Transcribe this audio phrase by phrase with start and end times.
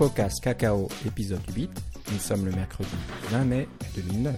[0.00, 1.70] CocoCast Cacao épisode 8.
[2.10, 2.88] Nous sommes le mercredi
[3.28, 4.34] 20 mai 2009.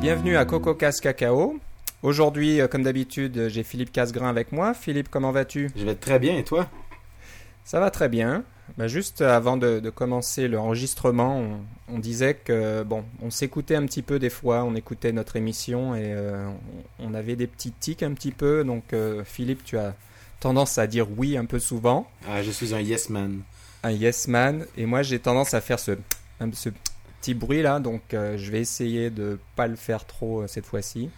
[0.00, 1.60] Bienvenue à CocoCast Cacao.
[2.02, 4.72] Aujourd'hui, euh, comme d'habitude, j'ai Philippe Casgrain avec moi.
[4.72, 5.70] Philippe, comment vas-tu?
[5.76, 6.66] Je vais très bien et toi?
[7.64, 8.42] Ça va très bien.
[8.76, 13.86] Bah, juste avant de, de commencer l'enregistrement, on, on, disait que bon, on s'écoutait un
[13.86, 16.46] petit peu des fois, on écoutait notre émission et euh,
[16.98, 18.64] on, on, avait des petits tics un petit peu.
[18.64, 19.94] Donc euh, Philippe, tu as
[20.40, 22.08] tendance à dire oui un peu souvent.
[22.28, 23.40] Ah, je suis un yes man.
[23.82, 25.92] Un yes man et moi j'ai tendance à faire ce,
[26.52, 26.68] ce
[27.20, 30.66] petit bruit là, donc euh, je vais essayer de pas le faire trop euh, cette
[30.66, 31.10] fois-ci.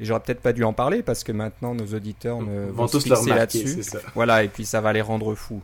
[0.00, 2.86] Et j'aurais peut-être pas dû en parler parce que maintenant nos auditeurs ne vont, vont
[2.86, 3.82] tous se fixer là-dessus.
[4.14, 5.60] Voilà, et puis ça va les rendre fous.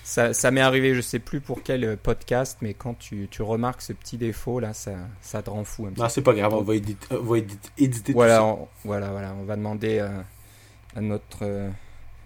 [0.00, 3.42] Euh, ça, ça m'est arrivé, je sais plus pour quel podcast, mais quand tu, tu
[3.42, 5.86] remarques ce petit défaut là, ça, ça te rend fou.
[5.86, 8.44] Un non, c'est pas grave, on va éditer, on va éditer voilà, tout ça.
[8.44, 10.24] On, voilà, voilà, on va demander à,
[10.96, 11.44] à notre,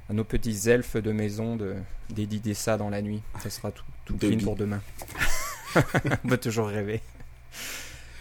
[0.09, 1.75] à nos petits elfes de maison de
[2.11, 3.23] d'éditer ça dans la nuit.
[3.41, 4.81] Ça sera tout, tout clean pour demain.
[6.25, 7.01] on peut toujours rêver.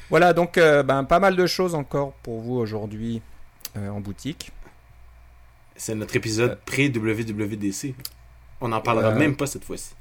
[0.10, 3.22] Voilà, donc euh, ben, pas mal de choses encore pour vous aujourd'hui
[3.78, 4.52] euh, en boutique.
[5.76, 7.96] C'est notre épisode euh, pré-WWDC.
[8.64, 9.94] On n'en parlera même pas cette fois-ci.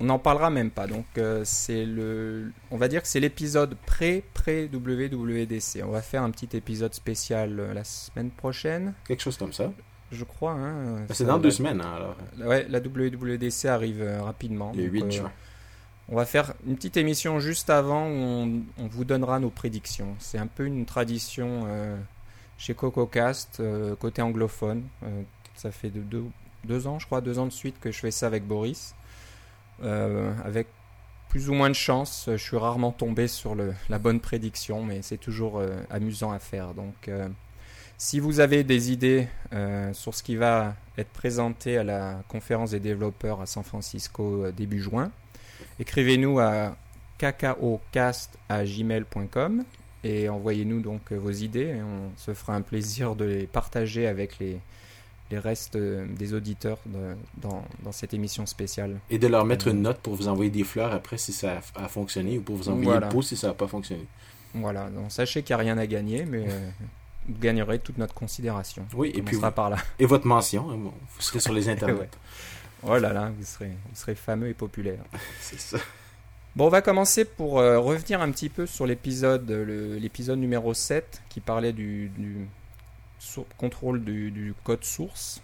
[0.00, 0.86] On n'en parlera même pas.
[0.86, 1.06] Donc
[1.44, 5.82] c'est le, on va dire que c'est l'épisode pré-pré-WWDC.
[5.84, 8.94] On va faire un petit épisode spécial la semaine prochaine.
[9.06, 9.72] Quelque chose comme ça.
[10.10, 10.52] Je crois.
[10.52, 12.16] Hein, c'est dans deux semaines hein, alors.
[12.46, 14.72] Ouais, la WWDC arrive rapidement.
[14.76, 15.32] Le 8 juin.
[16.08, 20.14] On va faire une petite émission juste avant où on, on vous donnera nos prédictions.
[20.18, 21.96] C'est un peu une tradition euh,
[22.58, 24.82] chez CocoCast, euh, côté anglophone.
[25.04, 25.22] Euh,
[25.54, 26.24] ça fait de deux,
[26.64, 28.94] deux, ans, je crois, deux ans de suite que je fais ça avec Boris.
[29.82, 30.68] avec
[31.28, 33.56] plus ou moins de chance, je suis rarement tombé sur
[33.88, 36.74] la bonne prédiction, mais c'est toujours amusant à faire.
[36.74, 37.10] Donc,
[37.96, 39.28] si vous avez des idées
[39.94, 44.82] sur ce qui va être présenté à la conférence des développeurs à San Francisco début
[44.82, 45.10] juin,
[45.80, 46.76] écrivez-nous à
[47.18, 49.64] cacaocast@gmail.com
[50.04, 51.76] et envoyez-nous donc vos idées.
[51.76, 54.58] Et on se fera un plaisir de les partager avec les,
[55.32, 58.98] les restes des auditeurs de, dans, dans, cette émission spéciale.
[59.10, 61.84] Et de leur mettre une note pour vous envoyer des fleurs après si ça a,
[61.84, 63.06] a fonctionné ou pour vous envoyer voilà.
[63.06, 64.06] le pot si ça n'a pas fonctionné.
[64.54, 66.70] Voilà, donc sachez qu'il n'y a rien à gagner, mais euh,
[67.28, 68.86] vous gagnerez toute notre considération.
[68.94, 69.78] Oui, et puis vous, par là.
[69.98, 70.92] Et votre mention, hein, vous
[71.22, 71.98] serez sur les internets.
[71.98, 72.10] ouais.
[72.84, 75.02] Oh là là, vous serez, vous serez fameux et populaire.
[75.40, 75.78] C'est ça.
[76.56, 81.22] Bon, on va commencer pour euh, revenir un petit peu sur l'épisode l'épisode numéro 7
[81.30, 82.46] qui parlait du, du
[83.56, 85.42] contrôle du, code source.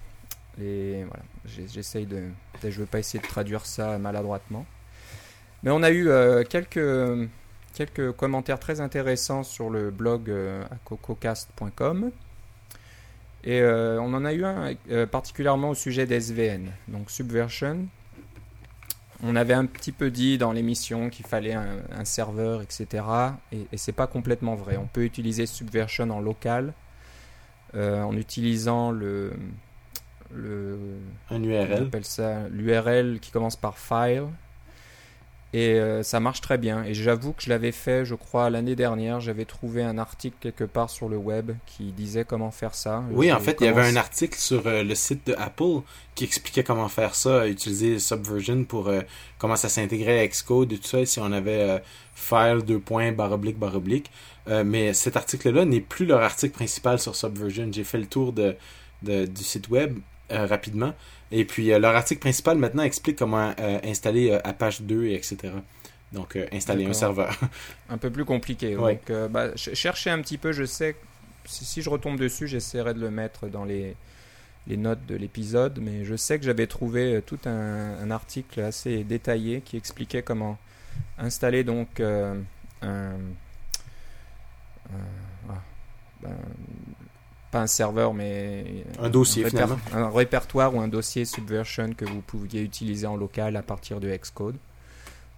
[0.61, 2.25] Et voilà, j'essaye de.
[2.63, 4.67] Je veux pas essayer de traduire ça maladroitement.
[5.63, 12.11] Mais on a eu euh, quelques, commentaires très intéressants sur le blog euh, à cococast.com.
[13.45, 14.75] Et euh, on en a eu un
[15.07, 17.87] particulièrement au sujet d'SVN, donc Subversion.
[19.23, 23.05] On avait un petit peu dit dans l'émission qu'il fallait un, un, serveur, etc.
[23.53, 24.77] Et, et c'est pas complètement vrai.
[24.77, 26.73] On peut utiliser Subversion en local
[27.75, 29.33] euh, en utilisant le,
[30.35, 30.79] le
[31.31, 31.83] un URL.
[31.83, 34.25] On appelle ça l'URL qui commence par file.
[35.55, 36.85] Et euh, ça marche très bien.
[36.85, 39.21] Et j'avoue que je l'avais fait, je crois, l'année dernière.
[39.21, 43.03] J'avais trouvé un article quelque part sur le web qui disait comment faire ça.
[43.11, 45.81] Oui, en fait, il y avait un article sur euh, le site de Apple
[46.15, 49.01] qui expliquait comment faire ça, utiliser Subversion pour euh,
[49.39, 51.01] comment ça s'intégrait à Xcode et tout ça.
[51.01, 51.83] Et si on avait
[52.15, 54.11] file, deux points, barre oblique, barre oblique.
[54.47, 57.71] mais cet article-là n'est plus leur article principal sur Subversion.
[57.73, 58.57] J'ai fait le tour de,
[59.03, 59.99] de du site web
[60.31, 60.95] rapidement.
[61.31, 65.15] Et puis, euh, leur article principal maintenant explique comment euh, installer euh, Apache 2 et
[65.15, 65.53] etc.
[66.13, 67.39] Donc, euh, installer un serveur.
[67.91, 68.77] un peu plus compliqué.
[68.77, 69.01] Ouais.
[69.09, 70.53] Donc, bah, cherchez un petit peu.
[70.53, 70.97] Je sais
[71.45, 73.95] si, si je retombe dessus, j'essaierai de le mettre dans les,
[74.67, 75.79] les notes de l'épisode.
[75.83, 80.59] Mais je sais que j'avais trouvé tout un, un, article assez détaillé qui expliquait comment
[81.19, 82.39] installer donc un.
[82.81, 83.17] un
[85.51, 85.63] ah,
[86.23, 86.37] ben,
[87.51, 92.05] pas un serveur, mais un dossier, un, réper un répertoire ou un dossier Subversion que
[92.05, 94.57] vous pouviez utiliser en local à partir de Xcode.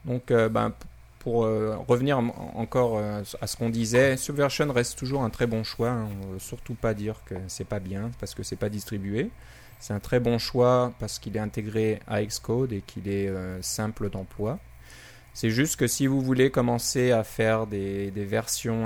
[0.04, 0.72] Donc, euh, ben,
[1.20, 5.62] pour euh, revenir encore euh, à ce qu'on disait, Subversion reste toujours un très bon
[5.62, 5.90] choix.
[5.90, 6.08] Hein.
[6.22, 9.30] On ne veut surtout pas dire que c'est pas bien parce que c'est pas distribué.
[9.78, 13.32] C'est un très bon choix parce qu'il est intégré à Xcode et qu'il est
[13.62, 14.58] simple d'emploi.
[15.32, 18.84] C'est juste que si vous voulez commencer à faire des, des versions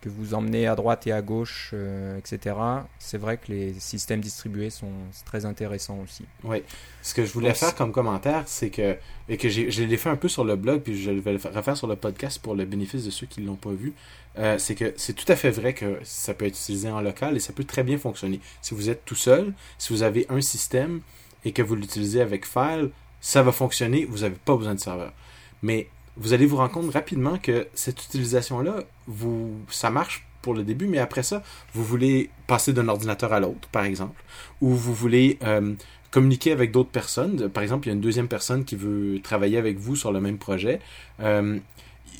[0.00, 2.56] que vous emmenez à droite et à gauche, euh, etc.
[2.98, 4.90] C'est vrai que les systèmes distribués sont
[5.26, 6.24] très intéressants aussi.
[6.42, 6.62] Oui.
[7.02, 8.96] Ce que je voulais Donc, faire comme commentaire, c'est que,
[9.28, 11.38] et que j'ai- je l'ai fait un peu sur le blog, puis je vais le
[11.38, 13.92] fa- refaire sur le podcast pour le bénéfice de ceux qui ne l'ont pas vu,
[14.38, 17.36] euh, c'est que c'est tout à fait vrai que ça peut être utilisé en local
[17.36, 18.40] et ça peut très bien fonctionner.
[18.62, 21.00] Si vous êtes tout seul, si vous avez un système
[21.44, 25.12] et que vous l'utilisez avec File, ça va fonctionner, vous n'avez pas besoin de serveur.
[25.62, 30.62] Mais vous allez vous rendre compte rapidement que cette utilisation-là, vous, ça marche pour le
[30.62, 31.42] début, mais après ça,
[31.74, 34.22] vous voulez passer d'un ordinateur à l'autre, par exemple,
[34.60, 35.74] ou vous voulez euh,
[36.10, 37.48] communiquer avec d'autres personnes.
[37.48, 40.20] Par exemple, il y a une deuxième personne qui veut travailler avec vous sur le
[40.20, 40.80] même projet.
[41.20, 41.58] Euh,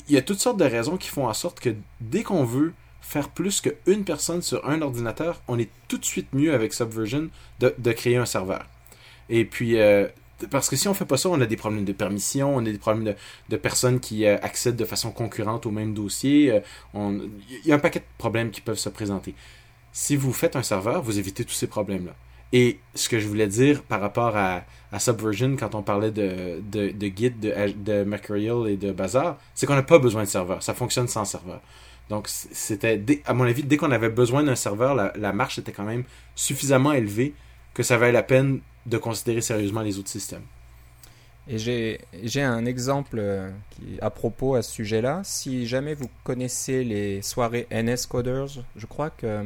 [0.07, 2.73] il y a toutes sortes de raisons qui font en sorte que dès qu'on veut
[3.01, 7.29] faire plus qu'une personne sur un ordinateur, on est tout de suite mieux avec Subversion
[7.59, 8.65] de, créer un serveur.
[9.29, 10.07] Et puis, euh,
[10.49, 12.71] parce que si on fait pas ça, on a des problèmes de permission, on a
[12.71, 13.15] des problèmes
[13.49, 16.51] de, personnes qui euh, accèdent de façon concurrente au même dossier.
[16.51, 16.59] euh,
[16.93, 19.35] Il y a un paquet de problèmes qui peuvent se présenter.
[19.91, 22.13] Si vous faites un serveur, vous évitez tous ces problèmes-là.
[22.53, 24.63] Et ce que je voulais dire par rapport à,
[24.99, 29.83] Subversion, quand on parlait de, de, Git, de, Mercurial et de Bazaar, c'est qu'on n'a
[29.83, 30.61] pas besoin de serveur.
[30.61, 31.61] Ça fonctionne sans serveur.
[32.09, 35.71] Donc, c'était, à mon avis, dès qu'on avait besoin d'un serveur, la, la marche était
[35.71, 36.03] quand même
[36.35, 37.33] suffisamment élevée
[37.73, 40.43] que ça valait la peine de considérer sérieusement les autres systèmes.
[41.47, 45.21] Et j'ai un exemple euh, qui, à propos à ce sujet-là.
[45.23, 49.43] Si jamais vous connaissez les soirées NS Coders, je crois que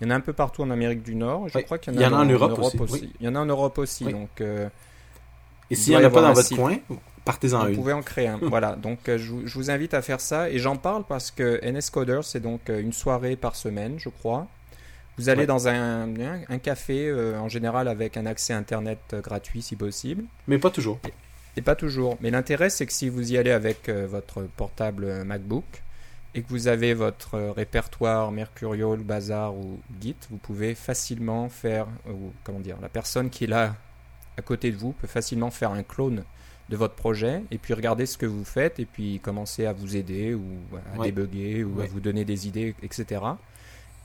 [0.00, 1.48] il y en a un peu partout en Amérique du Nord.
[1.48, 3.40] Je Oui, crois qu'il il y en a en Europe aussi, Il y en a
[3.40, 4.04] en Europe aussi.
[4.04, 4.12] Oui.
[4.12, 4.68] Donc, euh,
[5.70, 6.76] Et Il s'il n'y en a pas dans votre coin,
[7.24, 7.74] partez-en vous une.
[7.76, 8.38] pouvez en créer un.
[8.42, 8.76] voilà.
[8.76, 10.50] Donc, euh, je, vous- je vous invite à faire ça.
[10.50, 14.46] Et j'en parle parce que NS Coders, c'est donc une soirée par semaine, je crois.
[15.18, 15.46] Vous allez Ouais.
[15.46, 19.76] dans un, un- un café, euh, en général avec un accès Internet euh, gratuit si
[19.76, 20.24] possible.
[20.48, 20.98] Mais pas toujours.
[21.56, 22.16] Et pas toujours.
[22.20, 25.64] Mais l'intérêt, c'est que si vous y allez avec euh, votre portable MacBook
[26.34, 32.32] et que vous avez votre répertoire Mercurial, Bazaar ou Git, vous pouvez facilement faire, ou
[32.42, 33.76] comment dire, la personne qui est là
[34.38, 36.24] à côté de vous peut facilement faire un clone
[36.70, 39.94] de votre projet et puis regarder ce que vous faites et puis commencer à vous
[39.94, 40.42] aider ou
[40.94, 41.06] à Ouais.
[41.08, 43.20] débugger ou à vous donner des idées, etc.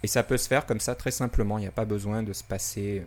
[0.04, 1.58] Et ça peut se faire comme ça très simplement.
[1.58, 3.04] Il n'y a pas besoin de se passer euh,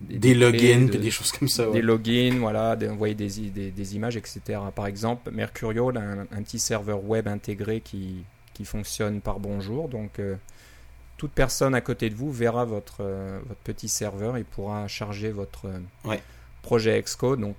[0.00, 1.66] Des logins, de- des choses comme ça.
[1.66, 1.72] ouais.
[1.74, 4.40] des logins, voilà, d'envoyer des, i- des, des images, etc.
[4.74, 9.88] Par exemple, Mercurial a un, un petit serveur web intégré qui, qui fonctionne par bonjour.
[9.88, 10.36] Donc, euh,
[11.16, 15.30] toute personne à côté de vous verra votre, euh, votre petit serveur et pourra charger
[15.30, 15.78] votre euh,
[16.08, 16.22] Ouais.
[16.62, 17.40] projet Xcode.
[17.40, 17.56] Donc,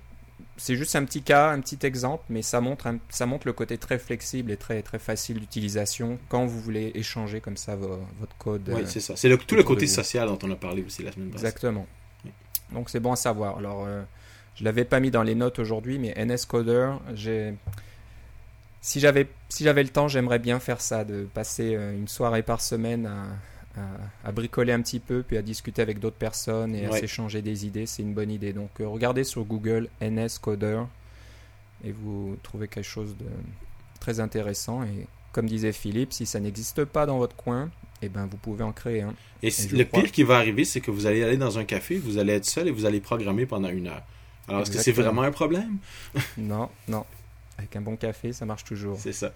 [0.56, 3.52] c'est juste un petit cas, un petit exemple, mais ça montre, un- ça montre le
[3.52, 8.00] côté très flexible et très, très facile d'utilisation quand vous voulez échanger comme ça vo-
[8.20, 8.68] votre code.
[8.74, 9.14] Oui, euh, c'est ça.
[9.16, 11.44] C'est le- tout le côté social dont on a parlé aussi la semaine passée.
[11.46, 11.86] Exactement.
[12.24, 12.30] Oui.
[12.72, 13.58] Donc c'est bon à savoir.
[13.58, 14.02] Alors, euh,
[14.54, 17.54] je l'avais pas mis dans les notes aujourd'hui, mais NS Coder, j'ai.
[18.80, 22.60] Si j'avais si le temps, j'aimerais bien faire ça, de passer euh, une soirée par
[22.60, 23.24] semaine à,
[23.76, 27.42] à- à bricoler un petit peu, puis à discuter avec d'autres personnes et à s'échanger
[27.42, 27.86] des idées.
[27.86, 28.52] C'est une bonne idée.
[28.52, 30.82] Donc euh, regardez sur Google NS Coder
[31.84, 33.26] et vous trouvez quelque chose de
[34.00, 34.82] très intéressant.
[34.82, 37.70] Et comme disait Philippe, si ça n'existe pas dans votre coin,
[38.02, 39.14] eh ben vous pouvez en créer un.
[39.42, 40.02] Et le crois.
[40.02, 42.46] pire qui va arriver, c'est que vous allez aller dans un café, vous allez être
[42.46, 44.02] seul et vous allez programmer pendant une heure.
[44.48, 45.78] Alors, est-ce que c'est vraiment un problème?
[46.38, 47.04] Non, non.
[47.58, 48.98] Avec un bon café, ça marche toujours.
[49.00, 49.32] C'est ça.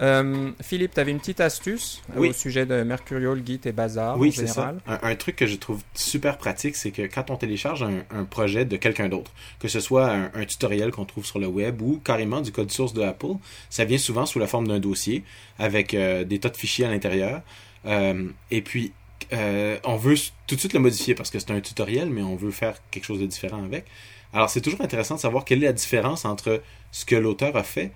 [0.00, 2.28] Euh, Philippe, tu avais une petite astuce euh, Oui.
[2.28, 4.74] au sujet de Mercurial, Git et Bazaar oui, en c'est ça.
[4.86, 8.24] Un, un truc que je trouve super pratique, c'est que quand on télécharge un, un
[8.24, 11.82] projet de quelqu'un d'autre, que ce soit un, un tutoriel qu'on trouve sur le web
[11.82, 13.34] ou carrément du code source de Apple,
[13.70, 15.24] ça vient souvent sous la forme d'un dossier
[15.58, 17.42] avec euh, des tas de fichiers à l'intérieur.
[17.86, 18.92] Euh, et puis,
[19.32, 20.14] on veut
[20.46, 23.04] tout de suite le modifier parce que c'est un tutoriel, mais on veut faire quelque
[23.04, 23.84] chose de différent avec.
[24.32, 27.62] Alors, c'est toujours intéressant de savoir quelle est la différence entre ce que l'auteur a
[27.62, 27.92] fait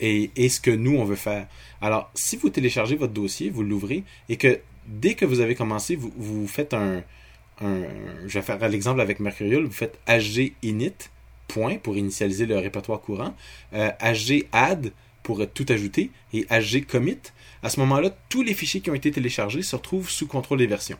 [0.00, 1.46] et, ce que nous, on veut faire.
[1.80, 5.96] Alors, si vous téléchargez votre dossier, vous l'ouvrez, et que dès que vous avez commencé,
[5.96, 7.02] vous, faites un,
[7.60, 10.92] Je vais faire l'exemple avec Mercurial, vous faites hg init,
[11.48, 13.34] point, pour initialiser le répertoire courant,
[13.74, 17.18] euh, hg add, pour euh, tout ajouter, et hg commit.
[17.62, 20.66] À ce moment-là, tous les fichiers qui ont été téléchargés se retrouvent sous contrôle des
[20.66, 20.98] versions.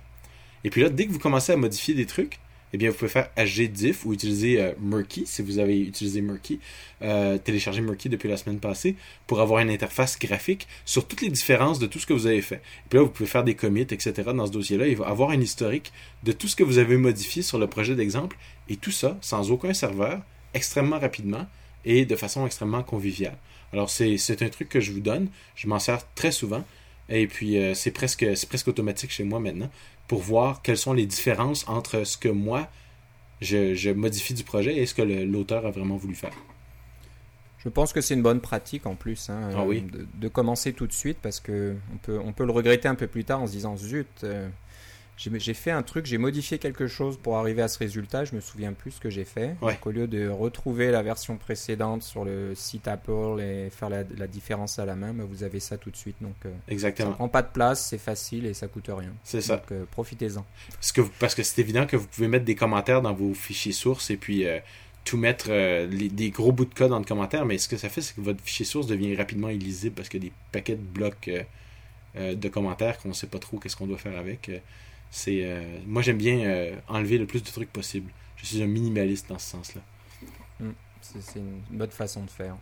[0.65, 2.39] Et puis là, dès que vous commencez à modifier des trucs,
[2.75, 6.59] eh bien, vous pouvez faire hgdiff ou utiliser euh, Murky, si vous avez utilisé Murky,
[7.03, 8.97] euh, téléchargé Murky depuis la semaine passée,
[9.29, 12.43] pour avoir une interface graphique sur toutes les différences de tout ce que vous avez
[12.43, 12.57] fait.
[12.57, 14.13] Et puis là, vous pouvez faire des commits, etc.
[14.35, 14.89] dans ce dossier-là.
[14.89, 15.93] Il va avoir un historique
[16.25, 18.37] de tout ce que vous avez modifié sur le projet d'exemple,
[18.69, 20.21] et tout ça sans aucun serveur,
[20.53, 21.47] extrêmement rapidement
[21.85, 23.37] et de façon extrêmement conviviale.
[23.73, 25.29] Alors, c'est un truc que je vous donne.
[25.55, 26.65] Je m'en sers très souvent.
[27.09, 29.71] Et puis, euh, c'est presque, presque automatique chez moi maintenant
[30.09, 32.69] pour voir quelles sont les différences entre ce que moi,
[33.41, 36.33] je, je modifie du projet et ce que l'auteur a vraiment voulu faire.
[37.59, 39.81] Je pense que c'est une bonne pratique en plus hein, Ah oui.
[39.81, 42.95] de, de commencer tout de suite parce que on peut, on peut le regretter un
[42.95, 44.49] peu plus tard en se disant zut, euh,
[45.17, 48.41] j'ai fait un truc, j'ai modifié quelque chose pour arriver à ce résultat, je me
[48.41, 49.55] souviens plus ce que j'ai fait.
[49.63, 49.75] Ouais.
[49.75, 54.03] Donc, au lieu de retrouver la version précédente sur le site Apple et faire la,
[54.17, 56.17] la différence à la main, bah, vous avez ça tout de suite.
[56.21, 57.13] Donc euh, ça Exactement.
[57.13, 59.13] prend pas de place, c'est facile et ça coûte rien.
[59.23, 59.57] C'est ça.
[59.59, 60.45] Donc euh, profitez-en.
[60.73, 63.73] Parce que, parce que c'est évident que vous pouvez mettre des commentaires dans vos fichiers
[63.73, 64.59] sources et puis euh,
[65.05, 65.51] tout mettre
[65.87, 68.17] les- des gros bouts de code dans le commentaire, mais ce que ça fait, c'est
[68.17, 71.31] que votre fichier source devient rapidement illisible parce a des paquets de blocs
[72.17, 74.51] de commentaires qu'on ne sait pas trop qu'est-ce qu'on doit faire avec.
[75.15, 78.11] C'est euh, Moi, j'aime bien euh, enlever le plus de trucs possible.
[78.37, 79.81] Je suis un minimaliste dans ce sens-là.
[81.01, 82.57] C'est c'est une bonne façon de faire.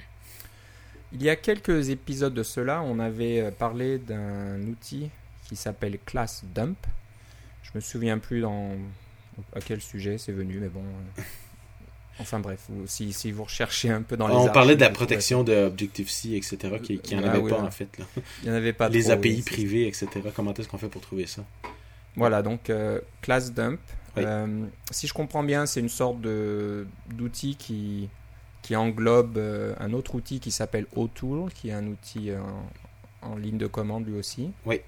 [1.14, 5.08] Il y a quelques épisodes de cela, on avait euh, parlé d'un outil
[5.48, 6.76] qui s'appelle Class Dump.
[7.62, 8.72] Je me souviens plus dans
[9.54, 10.82] à quel sujet c'est venu, mais bon.
[12.18, 15.42] Enfin bref, si, si vous recherchez un peu dans les On parlait de la protection
[15.42, 17.66] de Objective-C, etc., qui, qui en Ah avait oui, pas ouais.
[17.66, 17.96] en fait.
[17.98, 18.04] là.
[18.42, 20.08] Il n'y en avait pas Les trop, API oui, privés, etc.
[20.36, 21.44] Comment est-ce qu'on fait pour trouver ça?
[22.16, 23.80] Voilà, donc euh, Class Dump.
[24.16, 24.24] Oui.
[24.26, 28.10] Euh, si je comprends bien, c'est une sorte de d'outil qui,
[28.60, 32.38] qui englobe euh, un autre outil qui s'appelle OTool, qui est un outil euh,
[33.22, 34.50] en, en ligne de commande lui aussi.
[34.66, 34.80] Oui.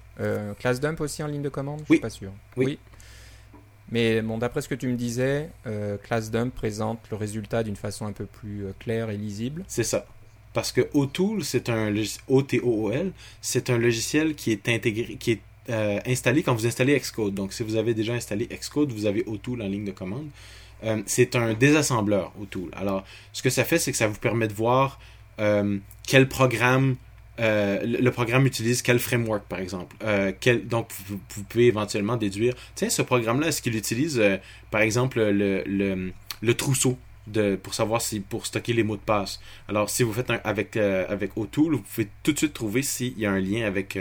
[0.59, 1.79] Class Dump aussi en ligne de commande?
[1.79, 1.95] Je Oui.
[1.97, 2.31] suis pas sûr.
[2.55, 2.77] Oui.
[3.91, 5.49] Mais bon, d'après ce que tu me disais,
[6.03, 9.63] Class Dump présente le résultat d'une façon un peu plus claire et lisible.
[9.67, 10.05] C'est ça.
[10.53, 11.93] Parce que OTool, c'est un
[12.29, 17.33] O-T-O-O-L, c'est un logiciel qui est intégré, qui est euh, installé quand vous installez Xcode.
[17.33, 20.27] Donc, si vous avez déjà installé Xcode, vous avez OTool en ligne de commande.
[20.83, 22.69] Euh, c'est un désassembleur OTool.
[22.73, 23.03] Alors,
[23.33, 24.99] ce que ça fait, c'est que ça vous permet de voir
[25.39, 26.95] euh, quel programme
[27.37, 29.97] euh, le programme utilise quel framework, par exemple.
[30.65, 34.21] Donc, vous, pouvez éventuellement déduire, tiens, ce programme-là, est-ce qu'il utilise,
[34.71, 39.41] par exemple, le, trousseau de, pour savoir si pour stocker les mots de passe?
[39.67, 43.19] Alors, si vous faites un, avec, avec O'Toole, vous pouvez tout de suite trouver s'il
[43.19, 43.97] y a un lien avec,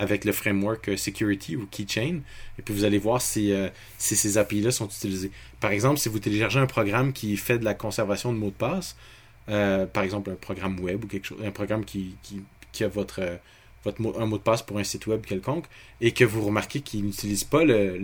[0.00, 2.20] avec le framework euh, Security ou Keychain.
[2.58, 5.30] Et puis, vous allez voir si, euh, ces API-là sont utilisés.
[5.60, 8.54] Par exemple, si vous téléchargez un programme qui fait de la conservation de mots de
[8.54, 8.96] passe,
[9.50, 12.16] euh, par exemple un programme web ou quelque chose, un programme qui,
[12.80, 13.20] a votre,
[13.84, 15.66] un mot de passe pour un site web quelconque,
[16.00, 18.00] et que vous remarquez qu'il n'utilise pas le,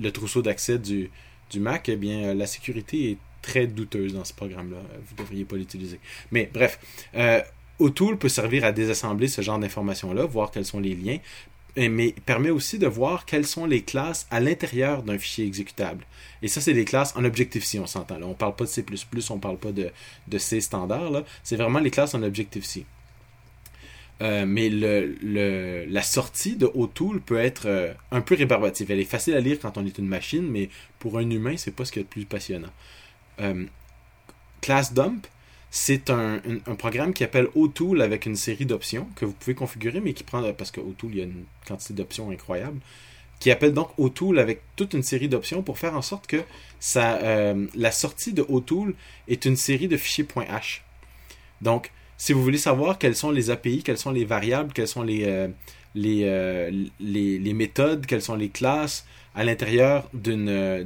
[0.00, 1.10] le trousseau d'accès du,
[1.56, 4.78] Mac, eh bien, la sécurité est très douteuse dans ce programme-là.
[5.06, 6.00] Vous ne devriez pas l'utiliser.
[6.32, 6.80] Mais bref,
[7.78, 11.18] O'Toole peut servir à désassembler ce genre d'informations-là, voir quels sont les liens,
[11.76, 16.04] mais permet aussi de voir quelles sont les classes à l'intérieur d'un fichier exécutable.
[16.42, 18.18] Et ça, c'est des classes en Objective-C, on s'entend.
[18.18, 18.26] Là.
[18.26, 18.84] On parle pas de C++,
[19.30, 19.90] on parle pas de,
[20.38, 21.10] C standard.
[21.10, 21.24] là.
[21.42, 22.84] C'est vraiment les classes en Objective-C.
[24.22, 28.92] Euh, mais le, le- la sortie de O'Toole peut être euh, un peu rébarbative.
[28.92, 30.68] Elle est facile à lire quand on est une machine, mais
[31.00, 32.70] pour un humain, c'est pas ce qu'il y a de plus passionnant.
[33.40, 33.64] Euh,
[34.60, 35.26] Class Dump,
[35.76, 36.38] c'est un,
[36.78, 40.40] programme qui appelle O'Toole avec une série d'options que vous pouvez configurer, mais qui prend,
[40.52, 42.78] parce que O'Toole, il y a une quantité d'options incroyable,
[43.40, 46.42] qui appelle donc O'Toole avec toute une série d'options pour faire en sorte que
[46.96, 48.94] euh, la sortie de O'Toole
[49.26, 50.82] est une série de fichiers .h.
[51.60, 55.02] Donc, si vous voulez savoir quelles sont les API, quelles sont les variables, quelles sont
[55.02, 55.48] les, euh,
[55.96, 59.04] les, euh, méthodes, quelles sont les classes
[59.34, 60.84] à l'intérieur d'une euh,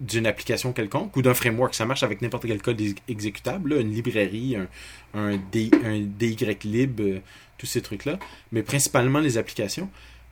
[0.00, 1.74] d'une application quelconque ou d'un framework.
[1.74, 4.68] Ça marche avec n'importe quel code ex- exécutable, une librairie, un,
[5.14, 7.18] un, D, un DYLib, euh,
[7.58, 8.18] tous ces trucs-là,
[8.52, 9.90] mais principalement les applications.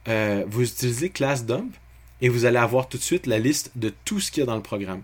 [0.08, 1.74] Euh, vous utilisez class dump
[2.20, 4.46] et vous allez avoir tout de suite la liste de tout ce qu'il y a
[4.46, 5.02] dans le programme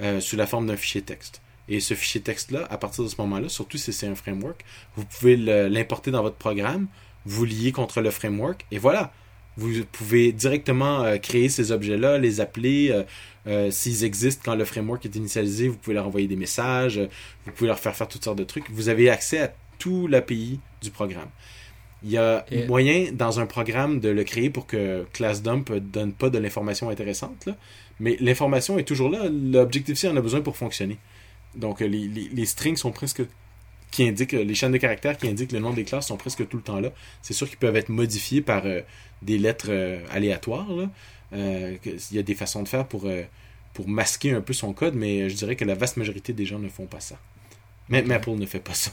[0.00, 1.40] euh, sous la forme d'un fichier texte.
[1.68, 4.64] Et ce fichier texte-là, à partir de ce moment-là, surtout si c'est un framework,
[4.96, 6.86] vous pouvez l'importer dans votre programme,
[7.24, 9.12] vous lier contre le framework, et voilà.
[9.56, 12.90] Vous pouvez directement euh, créer ces objets-là, les appeler.
[12.90, 13.02] euh,
[13.46, 16.98] euh, S'ils existent quand le framework est initialisé, vous pouvez leur envoyer des messages,
[17.46, 18.68] vous pouvez leur faire faire toutes sortes de trucs.
[18.70, 21.28] Vous avez accès à tout l'API du programme.
[22.02, 25.78] Il y a Et- moyen dans un programme de le créer pour que ClassDump ne
[25.78, 27.56] donne pas de l'information intéressante, là.
[28.00, 29.28] mais l'information est toujours là.
[29.30, 30.98] L'Objective-C en a besoin pour fonctionner.
[31.54, 33.22] Donc les, les- les strings sont presque
[33.94, 36.56] qui indiquent les chaînes de caractères qui indiquent le nom des classes sont presque tout
[36.56, 36.90] le temps là.
[37.22, 38.80] C'est sûr qu'ils peuvent être modifiés par euh,
[39.22, 40.68] des lettres euh, aléatoires.
[40.68, 40.90] là.
[41.32, 43.22] Euh, Il y a des façons de faire pour, euh,
[43.72, 46.58] pour masquer un peu son code, mais je dirais que la vaste majorité des gens
[46.58, 47.16] ne font pas ça.
[47.88, 48.90] Même Apple ne fait pas ça.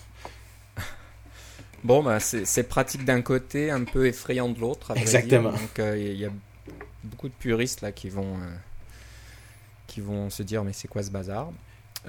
[1.84, 4.92] Bon, bah, c'est pratique d'un côté, un peu effrayant de l'autre.
[4.96, 5.50] Exactement.
[5.50, 5.60] dire.
[5.60, 6.30] Donc, euh, il y a
[7.04, 8.56] beaucoup de puristes là qui vont, euh,
[9.88, 11.52] qui vont se dire mais c'est quoi ce bazar?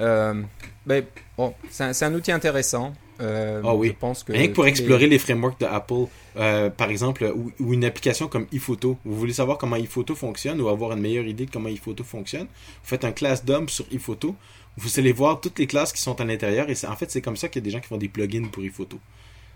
[0.00, 0.42] Euh,
[0.87, 2.92] bon, c'est un, outil intéressant.
[3.20, 3.88] Euh, Ah oui.
[3.88, 6.06] Je pense que Rien que pour explorer les- les frameworks de Apple,
[6.37, 8.99] euh, par exemple, ou, ou une application comme iPhoto.
[9.04, 12.46] Vous voulez savoir comment iPhoto fonctionne ou avoir une meilleure idée de comment iPhoto fonctionne?
[12.46, 14.34] Vous faites un class dump sur iPhoto.
[14.78, 16.68] vous allez voir toutes les classes qui sont à l'intérieur.
[16.70, 18.49] Et en fait, c'est comme ça qu'il y a des gens qui font des plugins
[18.50, 18.99] pour iPhoto.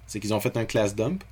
[0.07, 1.25] C'est qu'ils ont fait un class dump.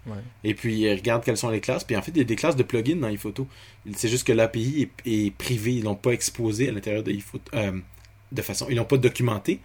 [0.43, 1.85] Et puis, ils regardent quelles sont les classes.
[1.85, 3.47] Puis, en fait, il y a des classes de plugins dans iPhoto.
[3.95, 5.75] C'est juste que l'API est, privé.
[5.75, 7.45] Ils l'ont pas exposé à l'intérieur de iPhoto.
[7.55, 7.79] Euh,
[8.35, 8.67] de façon.
[8.69, 9.61] Ils l'ont pas documenté.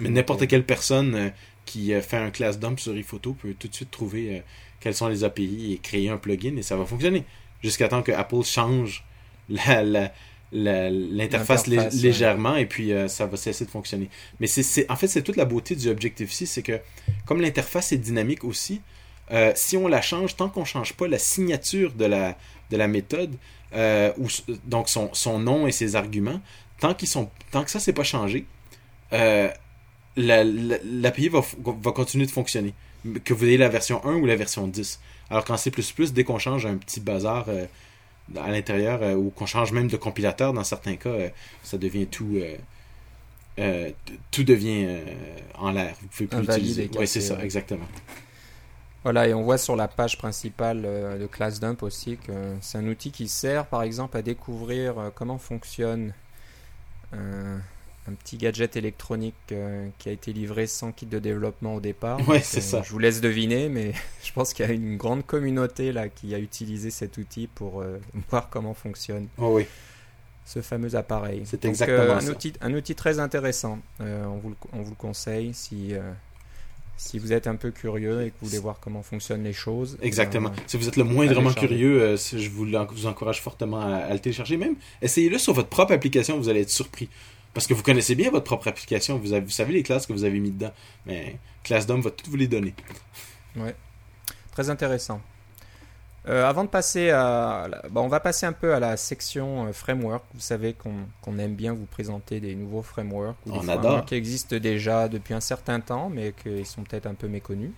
[0.00, 1.28] Mais n'importe quelle personne euh,
[1.66, 4.42] qui euh, fait un class dump sur iPhoto peut tout de suite trouver
[4.80, 6.56] quelles sont les API et créer un plugin.
[6.56, 7.24] Et ça va fonctionner.
[7.62, 9.04] Jusqu'à temps que Apple change
[9.48, 10.10] la
[10.54, 14.08] l'interface légèrement et puis euh, ça va cesser de fonctionner.
[14.40, 16.80] Mais c'est en fait c'est toute la beauté du Objective-C, c'est que
[17.26, 18.80] comme l'interface est dynamique aussi,
[19.32, 22.36] euh, si on la change, tant qu'on change pas la signature de la,
[22.70, 23.34] de la méthode,
[23.74, 24.28] euh, ou
[24.64, 26.40] donc son, son, nom et ses arguments,
[26.86, 28.46] tant, qu'ils sont, tant que ça c'est pas changé,
[30.16, 32.74] l'API va, va continuer de fonctionner.
[33.24, 34.98] Que vous ayez la version 1 ou la version 10.
[35.28, 35.70] Alors qu'en C++,
[36.12, 37.46] dès qu'on change un petit bazar
[38.36, 41.28] à l'intérieur euh, ou qu'on change même de compilateur dans certains cas, euh,
[41.62, 42.40] ça devient tout.
[43.58, 43.90] Euh,
[44.30, 44.98] tout devient
[45.56, 45.94] en l'air.
[46.00, 46.90] Vous pouvez plus l'utiliser.
[46.98, 47.86] Oui, c'est ça, exactement.
[49.04, 53.12] Voilà, et on voit sur la page principale de ClassDump aussi que c'est un outil
[53.12, 56.14] qui sert par exemple à découvrir comment fonctionne
[58.06, 62.26] un petit gadget électronique euh, qui a été livré sans kit de développement au départ.
[62.28, 62.82] Ouais, c'est ça.
[62.82, 63.92] Je vous laisse deviner, mais
[64.22, 67.80] je pense qu'il y a une grande communauté là qui a utilisé cet outil pour
[67.80, 67.98] euh,
[68.30, 69.28] voir comment fonctionne.
[69.38, 69.66] Oh oui.
[70.44, 71.42] Ce fameux appareil.
[71.46, 72.30] C'est exactement euh, un ça.
[72.30, 73.78] Outil, un outil très intéressant.
[74.00, 75.94] on, vous le, on vous le conseille si
[76.96, 79.98] si vous êtes un peu curieux et que vous voulez voir comment fonctionnent les choses.
[80.00, 80.52] Exactement.
[80.66, 84.56] si vous êtes le moindrement curieux, je vous, vous encourage fortement à, à, le télécharger.
[84.56, 87.08] Même, essayez-le sur votre propre application, vous allez être surpris.
[87.54, 90.12] Parce que vous connaissez bien votre propre application, vous, avez, vous savez les classes que
[90.12, 90.72] vous avez mis dedans.
[91.06, 92.74] Mais ClassDOM va tout vous les donner.
[93.56, 93.76] Ouais.
[94.50, 95.20] Très intéressant.
[96.26, 97.68] Euh, avant de passer à.
[97.90, 100.24] Bon, on va passer un peu à la section euh, framework.
[100.32, 104.14] Vous savez qu'on aime bien vous présenter des nouveaux frameworks ou des on frameworks qui
[104.14, 107.72] existent déjà depuis un certain temps, mais qui sont peut-être un peu méconnus.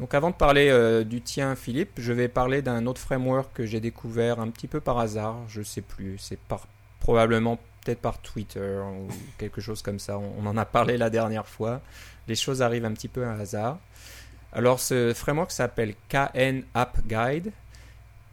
[0.00, 3.66] Donc avant de parler euh, du tien, Philippe, je vais parler d'un autre framework que
[3.66, 5.36] j'ai découvert un petit peu par hasard.
[5.48, 6.18] Je sais plus.
[6.18, 6.66] C'est par,
[7.00, 10.18] probablement peut-être par Twitter ou quelque chose comme ça.
[10.18, 11.80] On, en a parlé la dernière fois.
[12.26, 13.78] Les choses arrivent un petit peu à hasard.
[14.52, 17.52] Alors ce framework s'appelle KN App Guide.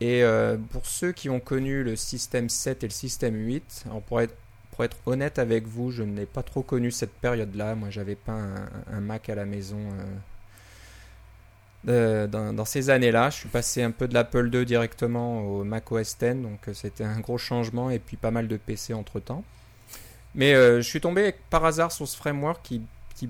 [0.02, 4.20] Et euh, pour ceux qui ont connu le système 7 et le système 8, pour,
[4.20, 4.36] être,
[4.72, 7.76] pour être honnête avec vous, je n'ai pas trop connu cette période-là.
[7.76, 8.36] Moi, j'avais pas
[8.92, 9.78] un, Mac à la maison
[11.88, 13.30] euh, dans, ces années-là.
[13.30, 16.74] Je suis passé un peu de l'Apple II directement au Mac OS X, donc euh,
[16.74, 19.44] c'était un gros changement et puis pas mal de PC entre-temps.
[20.34, 22.82] Mais je suis tombé par hasard sur ce framework qui,
[23.16, 23.30] qui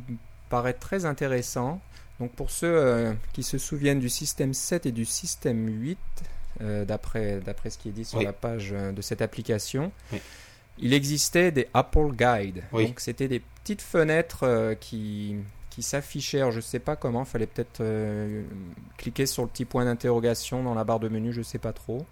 [0.49, 1.81] paraît très intéressant.
[2.19, 5.97] Donc pour ceux qui se souviennent du système 7 et du système 8,
[6.61, 9.91] euh, d'après, ce qui est dit sur la page euh, de cette application.
[10.77, 12.63] Il existait des Apple Guide.
[12.71, 15.35] Donc c'était des petites fenêtres euh, qui,
[15.69, 16.51] qui s'affichaient.
[16.51, 17.83] je ne sais pas comment, il fallait peut-être
[18.97, 21.73] cliquer sur le petit point d'interrogation dans la barre de menu, je ne sais pas
[21.73, 22.05] trop.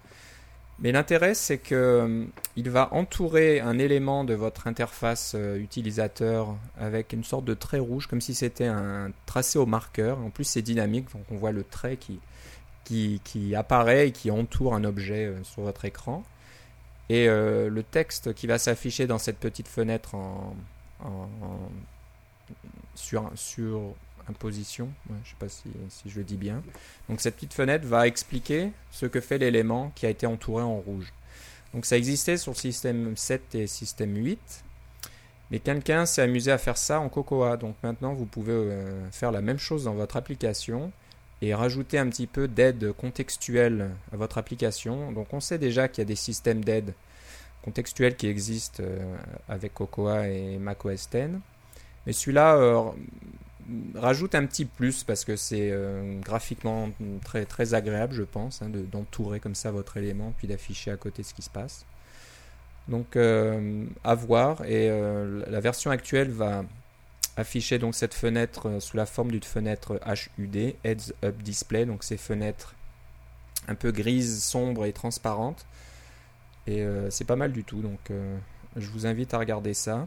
[0.82, 2.26] Mais l'intérêt, c'est que
[2.56, 8.06] il va entourer un élément de votre interface utilisateur avec une sorte de trait rouge,
[8.06, 10.18] comme si c'était un tracé au marqueur.
[10.20, 12.18] En plus, c'est dynamique, donc on voit le trait qui,
[12.84, 16.24] qui, apparaît et qui entoure un objet euh, sur votre écran.
[17.08, 20.54] Et euh, le texte qui va s'afficher dans cette petite fenêtre en,
[22.94, 23.94] sur, sur
[24.28, 26.62] imposition, je ne sais pas si, je le dis bien.
[27.08, 30.76] Donc cette petite fenêtre va expliquer ce que fait l'élément qui a été entouré en
[30.76, 31.12] rouge.
[31.74, 34.64] Donc ça existait sur système 7 et système 8.
[35.50, 37.56] Mais quelqu'un s'est amusé à faire ça en Cocoa.
[37.56, 40.92] Donc maintenant, vous pouvez euh, faire la même chose dans votre application
[41.42, 45.12] et rajouter un petit peu d'aide contextuelle à votre application.
[45.12, 46.94] Donc on sait déjà qu'il y a des systèmes d'aide
[47.62, 49.16] contextuels qui existent euh,
[49.48, 51.16] avec Cocoa et macOS X.
[52.06, 52.82] Mais celui-là euh,
[53.94, 56.90] rajoute un petit plus parce que c'est euh, graphiquement
[57.24, 61.22] très, très agréable, je pense, hein, d'entourer comme ça votre élément puis d'afficher à côté
[61.22, 61.84] ce qui se passe.
[62.88, 66.64] Donc à voir et la version actuelle va
[67.40, 70.00] afficher donc cette fenêtre euh, sous la forme d'une fenêtre
[70.38, 72.74] HUD, Heads Up Display, donc ces fenêtres
[73.68, 75.66] un peu grises, sombres et transparentes.
[76.66, 78.36] Et euh, c'est pas mal du tout, donc euh,
[78.76, 80.06] je vous invite à regarder ça.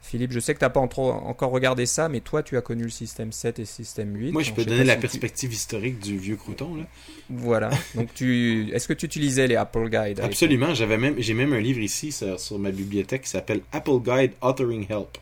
[0.00, 2.84] Philippe, je sais que tu n'as pas encore regardé ça, mais toi, tu as connu
[2.84, 4.30] le système 7 et le système 8.
[4.30, 6.76] Moi, je peux donner la perspective historique du vieux crouton.
[6.76, 6.84] Là.
[7.28, 7.70] Voilà.
[7.96, 8.70] Donc, tu...
[8.72, 10.20] est-ce que tu utilisais les Apple Guide?
[10.20, 10.72] Absolument.
[10.72, 11.16] J'avais même...
[11.18, 15.18] J'ai même un livre ici sur ma bibliothèque qui s'appelle Apple Guide Authoring Help.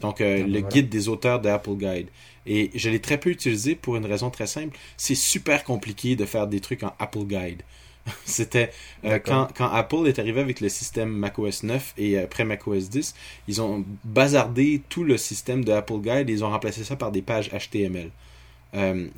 [0.00, 2.08] Donc, euh, ah, ben le guide des auteurs de Apple Guide.
[2.46, 4.76] Et je l'ai très peu utilisé pour une raison très simple.
[4.96, 7.62] C'est super compliqué de faire des trucs en Apple Guide.
[8.24, 8.70] C'était
[9.04, 13.14] euh, quand, quand, Apple est arrivé avec le système macOS 9 et après macOS 10,
[13.48, 17.12] ils ont bazardé tout le système de Apple Guide et ils ont remplacé ça par
[17.12, 18.10] des pages HTML.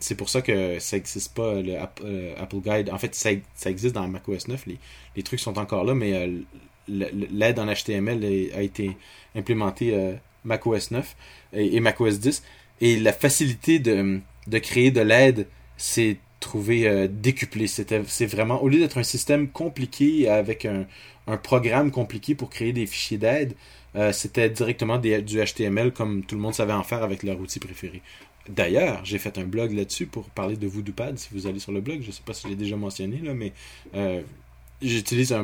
[0.00, 2.90] c'est pour ça que ça n'existe pas le Apple Guide.
[2.90, 4.66] En fait, ça, ça, existe dans macOS 9.
[4.66, 4.78] Les,
[5.14, 6.28] les trucs sont encore là, mais
[6.88, 8.96] l'aide en HTML a été
[9.36, 11.16] implémentée macOS 9
[11.54, 12.42] et, macOS 10.
[12.80, 14.20] Et la facilité de,
[14.58, 17.66] créer de l'aide s'est trouvée euh, décuplée.
[17.66, 20.86] C'est vraiment, au lieu d'être un système compliqué avec un,
[21.44, 23.54] programme compliqué pour créer des fichiers d'aide,
[23.94, 27.60] euh, c'était directement du HTML comme tout le monde savait en faire avec leur outil
[27.60, 28.02] préféré.
[28.48, 31.18] D'ailleurs, j'ai fait un blog là-dessus pour parler de VoodooPad.
[31.18, 33.18] Si vous allez sur le blog, je ne sais pas si je l'ai déjà mentionné,
[33.18, 33.52] là, mais
[33.94, 34.22] euh,
[34.82, 35.36] j'utilise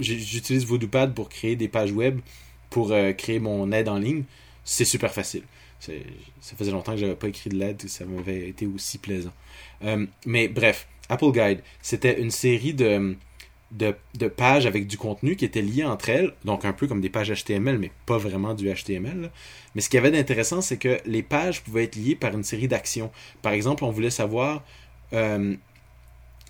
[0.00, 2.20] j'utilise VoodooPad pour créer des pages web,
[2.70, 4.22] pour créer mon aide en ligne.
[4.64, 5.42] C'est super facile
[5.80, 9.32] ça faisait longtemps que j'avais pas écrit de l'aide, ça m'avait été aussi plaisant.
[9.84, 13.16] Euh, mais bref, Apple Guide, c'était une série de,
[14.36, 17.32] pages avec du contenu qui était lié entre elles, donc un peu comme des pages
[17.32, 19.30] HTML, mais pas vraiment du HTML.
[19.74, 22.44] Mais ce qu'il y avait d'intéressant, c'est que les pages pouvaient être liées par une
[22.44, 23.10] série d'actions.
[23.42, 24.62] Par exemple, on voulait savoir,
[25.12, 25.54] euh,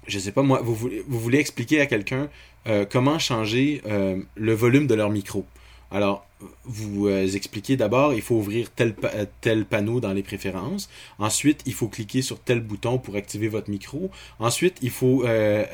[0.07, 2.29] je sais pas moi, vous voulez, expliquer à quelqu'un
[2.67, 5.47] euh, comment changer euh, le volume de leur micro.
[5.91, 6.25] Alors,
[6.65, 10.89] vous euh, expliquez d'abord, il faut ouvrir tel, euh, tel panneau dans les préférences.
[11.19, 14.11] Ensuite, il faut cliquer sur tel bouton pour activer votre micro.
[14.39, 15.65] Ensuite, il faut euh,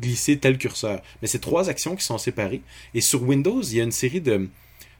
[0.00, 1.02] glisser tel curseur.
[1.20, 2.62] Mais c'est trois actions qui sont séparées.
[2.94, 4.48] Et sur Windows, il y a une série de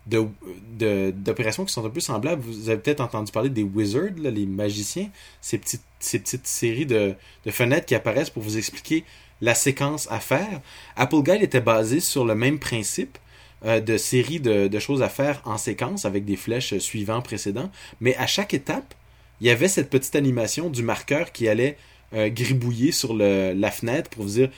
[0.09, 2.40] d'opérations qui sont un peu semblables.
[2.40, 7.16] Vous avez peut-être entendu parler des wizards, les magiciens, ces petites, séries de
[7.48, 9.02] fenêtres qui apparaissent pour vous expliquer
[9.40, 10.61] la séquence à faire.
[10.96, 13.18] Apple Guide était basé sur le même principe,
[13.66, 17.70] euh, de séries de, choses à faire en séquence avec des flèches suivant précédent.
[18.00, 18.94] Mais à chaque étape,
[19.40, 21.76] il y avait cette petite animation du marqueur qui allait
[22.14, 24.50] euh, gribouiller sur la fenêtre pour vous dire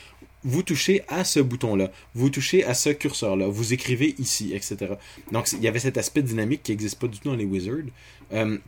[0.45, 4.95] vous touchez à ce bouton-là, vous touchez à ce curseur-là, vous écrivez ici, etc.
[5.33, 7.91] Donc il y avait cet aspect dynamique qui n'existe pas du tout dans les Wizards.
[8.33, 8.59] Euh,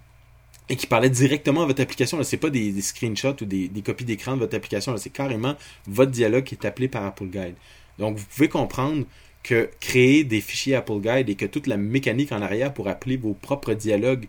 [0.70, 2.22] et qui parlait directement à votre application.
[2.22, 4.96] Ce n'est pas des, screenshots ou des copies d'écran de votre application.
[4.98, 5.56] C'est carrément
[5.88, 7.56] votre dialogue qui est appelé par Apple Guide.
[7.98, 9.04] Donc, vous pouvez comprendre
[9.42, 13.16] que créer des fichiers Apple Guide et que toute la mécanique en arrière pour appeler
[13.16, 14.26] vos propres dialogues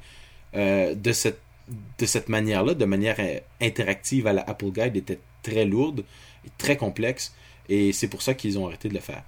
[0.56, 6.04] euh, de cette, manière-là, de manière euh, interactive à la Apple Guide, était très lourde
[6.46, 7.34] et très complexe.
[7.70, 9.24] Et c'est pour ça qu'ils ont arrêté de le faire.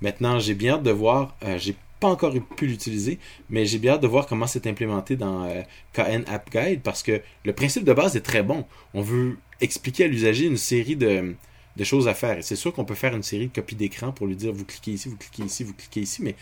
[0.00, 3.18] Maintenant, j'ai bien hâte de voir, euh, j'ai pas encore pu l'utiliser,
[3.48, 5.48] mais j'ai bien hâte de voir comment c'est implémenté dans
[5.94, 8.66] KN App Guide parce que le principe de base est très bon.
[8.92, 11.34] On veut expliquer à l'usager une série de,
[11.76, 12.42] de choses à faire.
[12.42, 14.92] C'est sûr qu'on peut faire une série de copies d'écran pour lui dire vous cliquez
[14.92, 16.34] ici, vous cliquez ici, vous cliquez ici, mais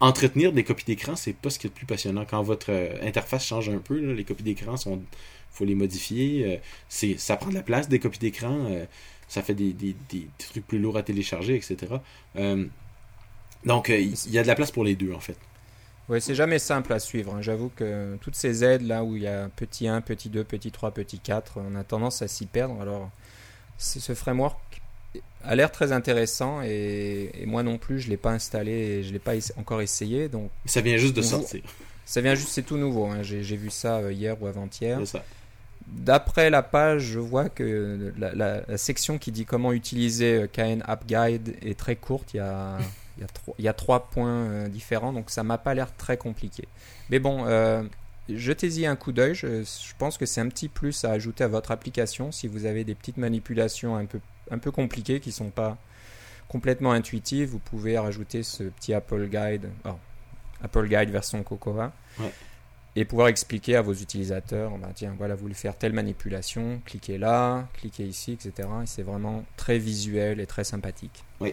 [0.00, 2.24] entretenir des copies d'écran, c'est pas ce qui est le plus passionnant.
[2.24, 5.02] Quand votre euh, interface change un peu, les copies d'écran sont
[5.50, 6.60] faut les modifier.
[6.98, 8.66] Euh, ça prend de la place des copies d'écran.
[8.70, 8.86] Euh,
[9.28, 9.96] ça fait des,
[10.38, 11.94] trucs plus lourds à télécharger, etc.
[13.64, 15.36] donc il y a de la place pour les deux en fait.
[16.10, 17.34] Oui, c'est jamais simple à suivre.
[17.34, 17.40] Hein.
[17.40, 20.70] J'avoue que toutes ces aides là où il y a petit 1, petit 2, petit
[20.70, 22.78] 3, petit 4, on a tendance à s'y perdre.
[22.82, 23.10] Alors
[23.78, 24.82] ce framework
[25.44, 29.18] a l'air très intéressant et, moi non plus je l'ai pas installé et je l'ai
[29.18, 31.62] pas encore essayé donc ça vient juste de sortir.
[32.06, 33.22] Ça vient juste c'est tout nouveau hein.
[33.22, 35.00] j'ai vu ça euh, hier ou avant-hier.
[35.86, 41.06] D'après la page je vois que la, section qui dit comment utiliser euh, KN App
[41.06, 42.32] Guide est très courte.
[42.34, 42.78] Il y a
[43.58, 46.66] il y a, trois, points euh, différents donc ça m'a pas l'air très compliqué.
[47.10, 47.44] Mais bon
[48.28, 49.34] jetez-y un coup d'œil.
[49.34, 49.64] Je,
[49.98, 52.94] pense que c'est un petit plus à ajouter à votre application si vous avez des
[52.94, 55.76] petites manipulations un peu, un peu compliquées qui ne sont pas
[56.48, 57.50] complètement intuitives.
[57.50, 59.98] Vous pouvez rajouter ce petit Apple Guide, oh,
[60.62, 61.92] Apple Guide version Cocoa.
[62.96, 67.18] Et pouvoir expliquer à vos utilisateurs, bah, tiens, voilà, vous voulez faire telle manipulation, cliquez
[67.18, 68.68] là, cliquez ici, etc.
[68.84, 71.24] Et c'est vraiment très visuel et très sympathique.
[71.40, 71.52] Oui.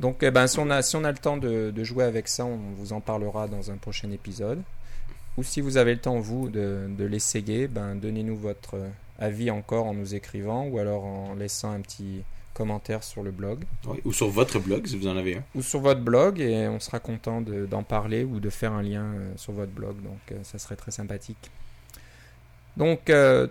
[0.00, 2.26] Donc, eh ben, si, on a, si on a le temps de, de jouer avec
[2.26, 4.60] ça, on vous en parlera dans un prochain épisode
[5.36, 8.78] ou si vous avez le temps, vous, de, de l'essayer, ben, donnez-nous votre
[9.18, 12.22] avis encore en nous écrivant ou alors en laissant un petit
[12.54, 13.64] commentaire sur le blog.
[14.04, 15.44] ou sur votre blog, si vous en avez un.
[15.54, 19.04] Ou sur votre blog, et on sera content d'en parler ou de faire un lien
[19.04, 19.96] euh, sur votre blog.
[20.02, 21.50] Donc, euh, ça serait très sympathique.
[22.76, 23.46] Donc, euh,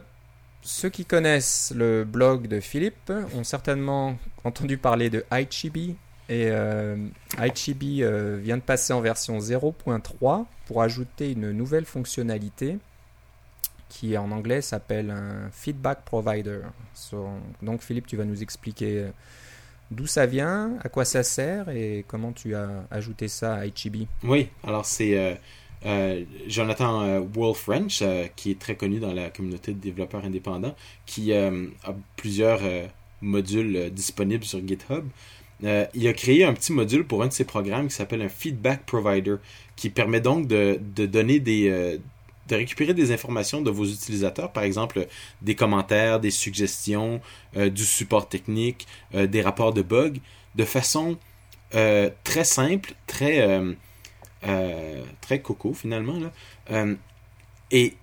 [0.61, 5.95] ceux qui connaissent le blog de Philippe ont certainement entendu parler de Ichibi
[6.29, 6.95] et euh,
[7.39, 12.77] euh, vient de passer en version 0.3 pour ajouter une nouvelle fonctionnalité
[13.89, 16.59] qui en anglais s'appelle un feedback provider.
[17.61, 19.09] donc Philippe, tu vas nous expliquer euh,
[19.89, 24.07] d'où ça vient, à quoi ça sert et comment tu as ajouté ça à HEB.
[24.23, 25.37] Oui, alors c'est
[25.85, 28.01] euh, Jonathan Wolf French,
[28.37, 31.51] qui est très connu dans la communauté de développeurs indépendants, qui a
[32.15, 32.61] plusieurs
[33.21, 35.03] modules disponibles sur GitHub.
[35.63, 38.85] Il a créé un petit module pour un de ses programmes qui s'appelle un Feedback
[38.85, 39.35] Provider,
[39.75, 41.99] qui permet donc de, donner des,
[42.51, 45.07] de récupérer des informations de vos utilisateurs, par exemple
[45.41, 47.21] des commentaires, des suggestions,
[47.55, 50.19] euh, du support technique, euh, des rapports de bugs,
[50.55, 51.17] de façon
[51.75, 53.47] euh, très simple, très,
[55.21, 56.19] très coco finalement.
[57.71, 57.93] et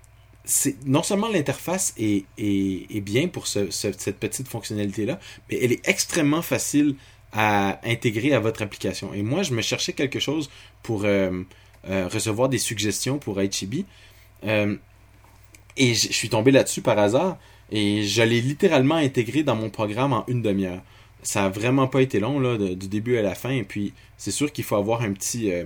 [0.44, 6.40] c'est non seulement l'interface est, est, bien pour cette petite fonctionnalité-là, mais elle est extrêmement
[6.40, 6.94] facile
[7.32, 9.12] à intégrer à votre application.
[9.14, 10.50] Et moi, je me cherchais quelque chose
[10.82, 11.04] pour
[11.84, 13.84] recevoir des suggestions pour HEB.
[14.44, 14.76] Euh,
[15.76, 17.38] et je suis tombé là-dessus par hasard
[17.70, 20.82] et je l'ai littéralement intégré dans mon programme en une demi-heure.
[21.22, 23.50] Ça a vraiment pas été long là, du début à la fin.
[23.50, 25.64] Et puis c'est sûr qu'il faut avoir un petit, euh,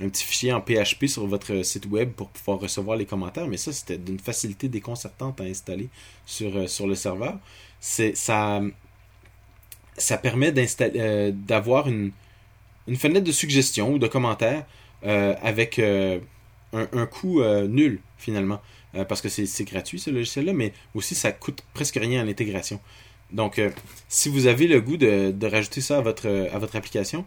[0.00, 3.46] un petit fichier en PHP sur votre site web pour pouvoir recevoir les commentaires.
[3.46, 5.88] Mais ça, c'était d'une facilité déconcertante à installer
[6.26, 7.38] sur, euh, sur le serveur.
[7.80, 8.62] C'est ça,
[9.96, 12.12] ça permet d'avoir une,
[12.86, 14.64] une fenêtre de suggestion ou de commentaires
[15.02, 15.80] avec
[16.72, 18.60] un, coût euh, nul finalement.
[18.94, 22.78] Euh, parce que c'est gratuit ce logiciel-là, mais aussi ça coûte presque rien à l'intégration.
[23.30, 23.70] Donc, euh,
[24.08, 27.24] si vous avez le goût de, rajouter ça à votre, à votre application,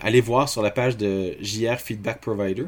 [0.00, 2.64] allez voir sur la page de JR Feedback Provider.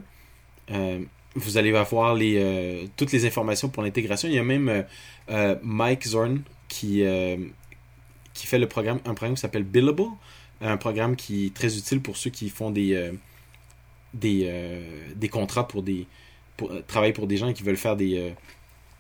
[1.35, 4.29] vous allez avoir les, toutes les informations pour l'intégration.
[4.29, 4.85] Il y a même
[5.65, 7.03] Mike Zorn qui,
[8.37, 10.05] qui fait le programme, un programme qui s'appelle Billable,
[10.61, 13.13] un programme qui est très utile pour ceux qui font des,
[14.17, 14.81] des, euh,
[15.15, 16.07] des contrats pour des.
[16.57, 18.19] Pour, euh, travailler pour des gens qui veulent faire des.
[18.19, 18.31] Euh,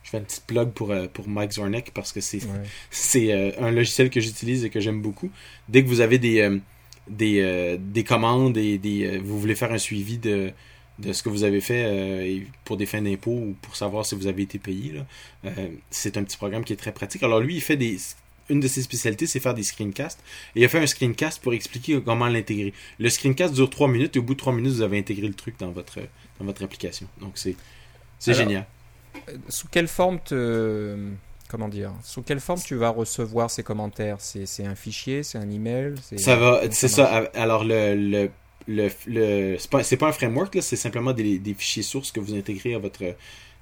[0.02, 2.40] je fais une petite plug pour, pour Mike Zornek parce que c'est
[2.90, 5.30] c'est un logiciel que j'utilise et que j'aime beaucoup.
[5.68, 6.60] Dès que vous avez des,
[7.08, 10.52] des, des commandes et des, vous voulez faire un suivi de,
[11.00, 14.28] de ce que vous avez fait pour des fins d'impôt ou pour savoir si vous
[14.28, 14.92] avez été payé.
[15.90, 17.24] c'est un petit programme qui est très pratique.
[17.24, 17.98] Alors lui, il fait des
[18.48, 20.20] une de ses spécialités, c'est faire des screencasts.
[20.54, 22.72] Et il a fait un screencast pour expliquer comment l'intégrer.
[22.98, 25.34] Le screencast dure 3 minutes et au bout de 3 minutes, vous avez intégré le
[25.34, 26.00] truc dans votre,
[26.38, 27.06] dans votre application.
[27.20, 27.56] Donc c'est,
[28.18, 28.66] c'est génial.
[29.28, 30.96] Euh, sous quelle forme te...
[31.48, 34.16] Comment dire Sous quelle forme tu vas recevoir ces commentaires?
[34.18, 37.30] C'est, c'est un fichier, c'est un email Ça va, c'est ça.
[37.34, 37.94] Alors le,
[38.66, 42.10] le, le, c'est, pas, c'est pas un framework, là, c'est simplement des, des, fichiers sources
[42.10, 43.04] que vous intégrez à votre,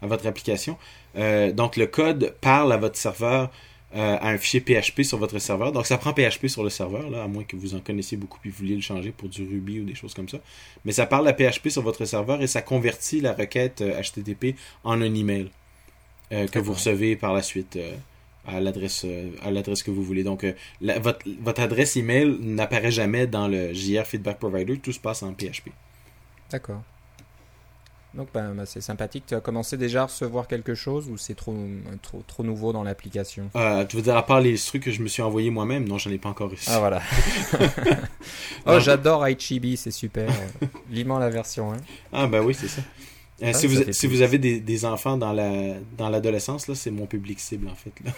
[0.01, 0.79] à votre application.
[1.17, 3.51] Euh, donc le code parle à votre serveur
[3.95, 5.71] euh, à un fichier PHP sur votre serveur.
[5.71, 8.39] Donc ça prend PHP sur le serveur, là, à moins que vous en connaissiez beaucoup
[8.45, 10.39] et vous vouliez le changer pour du Ruby ou des choses comme ça.
[10.85, 14.53] Mais ça parle à PHP sur votre serveur et ça convertit la requête HTTP euh,
[14.83, 15.49] en un email
[16.33, 17.79] euh, que vous recevez par la suite
[18.47, 19.07] à l'adresse
[19.43, 20.25] à l'adresse que vous voulez.
[20.25, 20.45] Donc
[20.81, 25.33] votre, votre adresse email n'apparaît jamais dans le JR Feedback Provider, tout se passe en
[25.33, 25.71] PHP.
[26.51, 26.83] D'accord.
[28.17, 29.25] Donc ben, ben, c'est sympathique.
[29.27, 31.57] Tu as commencé déjà à recevoir quelque chose ou c'est trop,
[32.03, 33.51] trop, trop nouveau dans l'application?
[33.57, 35.89] Euh, Tu veux dire à part les trucs que je me suis envoyé moi-même?
[35.89, 36.69] Non, j'en ai pas encore reçu.
[36.69, 37.03] Ah voilà.
[38.67, 40.31] oh, j'adore Ichibi, c'est super.
[40.89, 41.73] Vivement la version
[42.13, 42.83] Ah ben oui, c'est ça.
[43.43, 46.77] Euh, ah, si, vous, si vous avez des, des enfants dans la dans l'adolescence, là,
[46.77, 47.93] c'est mon public cible en fait.
[48.05, 48.13] Là.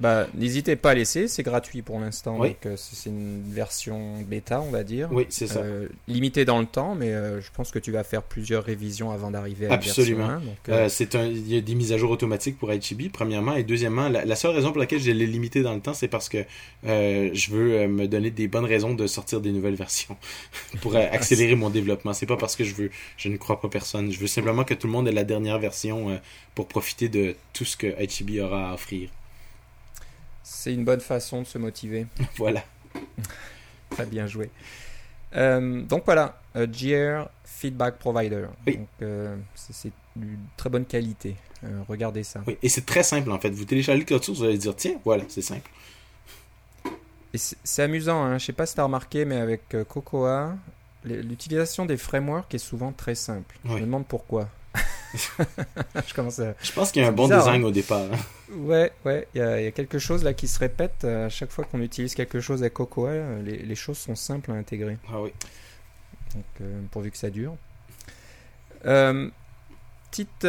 [0.00, 2.38] Bah, n'hésitez pas à laisser, c'est gratuit pour l'instant.
[2.38, 5.08] Donc, euh, c'est une version bêta, on va dire.
[5.12, 5.60] Oui, c'est ça.
[5.60, 9.12] Euh, limitée dans le temps, mais euh, je pense que tu vas faire plusieurs révisions
[9.12, 10.26] avant d'arriver à Absolument.
[10.26, 10.88] la version 1.
[10.88, 13.54] c'est un, il y a des mises à jour automatiques pour HIB, premièrement.
[13.54, 16.28] Et deuxièmement, la, seule raison pour laquelle je l'ai limité dans le temps, c'est parce
[16.28, 16.44] que
[16.82, 20.16] je veux me donner des bonnes raisons de sortir des nouvelles versions
[20.80, 22.12] pour accélérer mon développement.
[22.14, 24.10] C'est pas parce que je veux, je ne crois pas personne.
[24.10, 26.20] Je veux simplement que tout le monde ait la dernière version
[26.56, 29.08] pour profiter de tout ce que HIB aura à offrir.
[30.44, 32.06] C'est une bonne façon de se motiver.
[32.36, 32.62] voilà.
[33.90, 34.50] Très bien joué.
[35.34, 38.44] Euh, donc voilà, GR Feedback Provider.
[38.66, 38.78] Oui.
[39.02, 41.34] Euh, c'est une très bonne qualité.
[41.64, 42.42] Euh, regardez ça.
[42.46, 43.50] Oui, et c'est très simple en fait.
[43.50, 45.70] Vous téléchargez le code vous allez dire tiens, voilà, c'est simple.
[47.32, 48.38] Et c'est amusant, hein?
[48.38, 50.54] je sais pas si tu as remarqué, mais avec Cocoa,
[51.04, 53.56] l'utilisation des frameworks est souvent très simple.
[53.64, 54.48] Je me demande pourquoi.
[56.06, 57.66] je commence Je pense qu'il y a un bon design hein.
[57.66, 58.02] au départ.
[58.12, 58.18] Hein.
[58.52, 61.64] Ouais, ouais, il y, a, quelque chose là qui se répète euh, à chaque fois
[61.64, 63.10] qu'on utilise quelque chose avec Cocoa.
[63.10, 64.98] Euh, les, choses sont simples à intégrer.
[65.08, 65.32] Ah oui.
[66.34, 67.56] Donc, euh, pourvu que ça dure.
[68.82, 70.46] petite,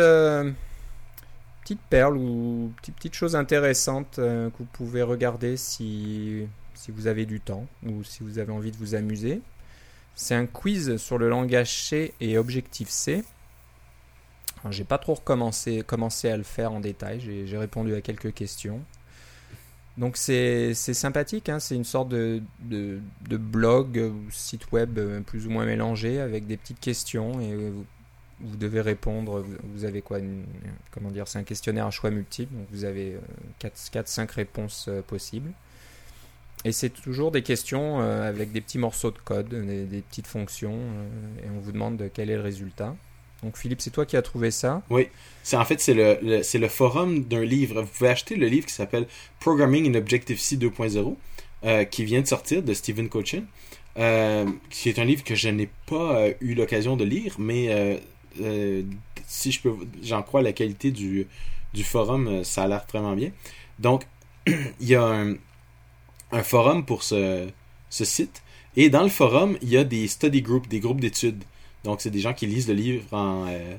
[1.61, 7.25] petite perle ou petite, petite chose intéressante que vous pouvez regarder si, si vous avez
[7.25, 9.41] du temps ou si vous avez envie de vous amuser.
[10.15, 13.23] C'est un quiz sur le langage C et Objective-C.
[14.71, 15.83] J'ai pas trop commencé
[16.29, 18.81] à le faire en détail, j'ai répondu à quelques questions.
[19.97, 21.59] Donc c'est sympathique, hein.
[21.59, 22.41] c'est une sorte de,
[23.21, 27.85] blog ou site web euh, plus ou moins mélangé avec des petites questions et vous,
[28.41, 29.45] vous devez répondre.
[29.73, 30.19] Vous, avez quoi
[30.91, 33.17] Comment dire C'est un questionnaire à choix multiple, donc vous avez
[33.61, 35.51] 4-5 euh, réponses euh, possibles.
[36.65, 40.73] Et c'est toujours des questions euh, avec des petits morceaux de code, des, petites fonctions,
[40.73, 42.95] euh, et on vous demande de quel est le résultat.
[43.43, 44.81] Donc Philippe, c'est toi qui as trouvé ça.
[44.89, 45.07] Oui,
[45.43, 47.81] c'est en fait c'est le, c'est forum d'un livre.
[47.81, 49.07] Vous pouvez acheter le livre qui s'appelle
[49.39, 51.15] Programming in Objective-C 2.0,
[51.63, 53.43] euh, qui vient de sortir de Stephen Cochin,
[53.97, 57.67] euh, qui est un livre que je n'ai pas euh, eu l'occasion de lire, mais
[57.69, 57.97] euh,
[58.41, 58.83] euh,
[59.27, 61.27] si je peux, j'en crois la qualité du,
[61.83, 63.31] forum, euh, ça a l'air vraiment bien.
[63.79, 64.05] Donc,
[64.47, 65.35] il y a un,
[66.31, 67.47] un forum pour ce,
[67.89, 68.43] ce site,
[68.75, 71.43] et dans le forum, il y a des study groups, des groupes d'études.
[71.85, 73.75] Donc, c'est des gens qui lisent le livre euh,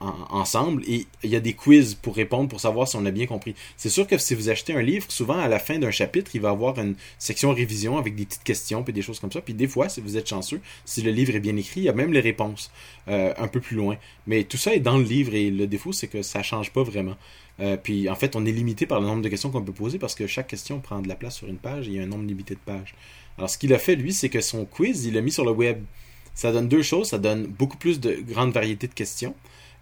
[0.00, 3.10] en- ensemble et il y a des quiz pour répondre pour savoir si on a
[3.10, 3.54] bien compris.
[3.76, 6.40] C'est sûr que si vous achetez un livre, souvent à la fin d'un chapitre, il
[6.40, 9.40] va avoir une section révision avec des petites questions puis des choses comme ça.
[9.40, 11.88] Puis des fois, si vous êtes chanceux, si le livre est bien écrit, il y
[11.88, 12.70] a même les réponses
[13.08, 13.96] euh, un peu plus loin.
[14.26, 16.82] Mais tout ça est dans le livre et le défaut, c'est que ça change pas
[16.82, 17.16] vraiment.
[17.60, 19.98] Euh, puis en fait, on est limité par le nombre de questions qu'on peut poser
[19.98, 22.02] parce que chaque question prend de la place sur une page et il y a
[22.02, 22.94] un nombre limité de pages.
[23.38, 25.52] Alors ce qu'il a fait, lui, c'est que son quiz, il l'a mis sur le
[25.52, 25.78] web.
[26.34, 27.08] Ça donne deux choses.
[27.08, 29.34] Ça donne beaucoup plus de grande variété de questions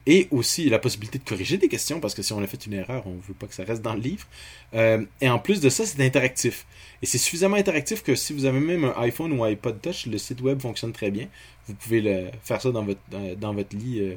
[0.07, 2.73] et aussi la possibilité de corriger des questions parce que si on a fait une
[2.73, 4.27] erreur, on veut pas que ça reste dans le livre.
[4.75, 6.67] Euh, et en plus de ça, c'est interactif.
[7.03, 10.07] Et c'est suffisamment interactif que si vous avez même un iPhone ou un iPod Touch,
[10.07, 11.29] le site web fonctionne très bien.
[11.67, 13.01] Vous pouvez le, faire ça dans votre,
[13.39, 14.15] dans, votre lit euh,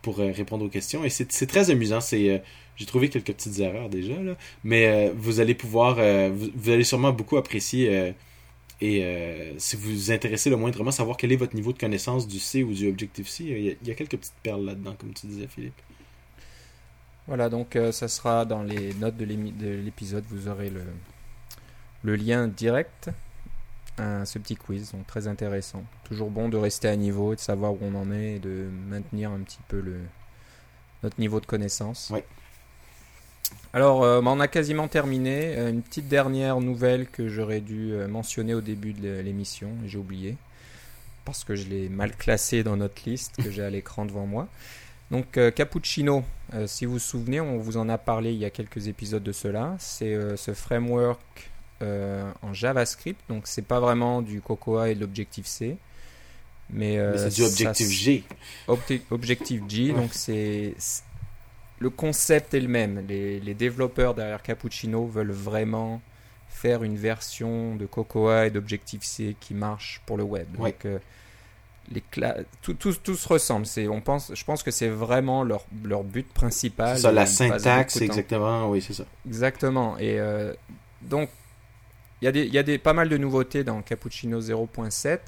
[0.00, 1.04] pour euh, répondre aux questions.
[1.04, 2.00] Et c'est très amusant.
[2.00, 5.96] J'ai trouvé quelques petites erreurs déjà, là, mais vous allez pouvoir,
[6.32, 8.14] vous, allez sûrement beaucoup apprécier
[8.84, 12.26] et euh, si vous vous intéressez le moindrement savoir quel est votre niveau de connaissance
[12.26, 14.94] du C ou du Objective-C, il y, a- il y a quelques petites perles là-dedans,
[14.98, 15.80] comme tu disais, Philippe.
[17.28, 20.82] Voilà, donc euh, ça sera dans les notes de l'épisode, vous aurez le,
[22.02, 23.10] le lien direct
[23.98, 25.84] à ce petit quiz, donc très intéressant.
[26.04, 29.30] Toujours bon de rester à niveau, de savoir où on en est et de maintenir
[29.30, 30.00] un petit peu le,
[31.04, 32.10] notre niveau de connaissance.
[32.10, 32.24] Ouais.
[33.74, 35.56] Alors, euh, bah, on a quasiment terminé.
[35.56, 39.98] Euh, Une petite dernière nouvelle que j'aurais dû euh, mentionner au début de l'émission, j'ai
[39.98, 40.36] oublié,
[41.24, 44.48] parce que je l'ai mal classé dans notre liste que j'ai à l'écran devant moi.
[45.10, 46.24] Donc, Cappuccino,
[46.64, 49.32] si vous vous souvenez, on vous en a parlé il y a quelques épisodes de
[49.32, 49.76] cela.
[49.78, 51.50] C'est ce framework
[51.82, 55.76] en JavaScript, donc c'est pas vraiment du Cocoa et de l'Objective-C.
[56.70, 58.24] Mais, Mais c'est du Objective-G.
[58.68, 60.00] Obte- Objective G, Ouais.
[60.00, 60.72] donc c'est-
[61.82, 63.04] le concept est le même.
[63.08, 66.00] Les, les développeurs derrière Cappuccino veulent vraiment
[66.48, 70.46] faire une version de Cocoa et d'Objective C qui marche pour le web.
[70.58, 70.70] Ouais.
[70.70, 70.98] Donc euh,
[71.90, 72.02] les
[72.62, 73.66] tout, tout, tout se ressemble.
[73.66, 76.94] C'est, on pense, je pense que c'est vraiment leur, leur but principal.
[76.94, 79.04] C'est ça, la syntaxe, exactement, oui, c'est ça.
[79.26, 79.98] Exactement.
[79.98, 80.54] Et euh,
[81.02, 81.28] donc,
[82.20, 85.18] il y a, des, y a des, pas mal de nouveautés dans Cappuccino 0.7.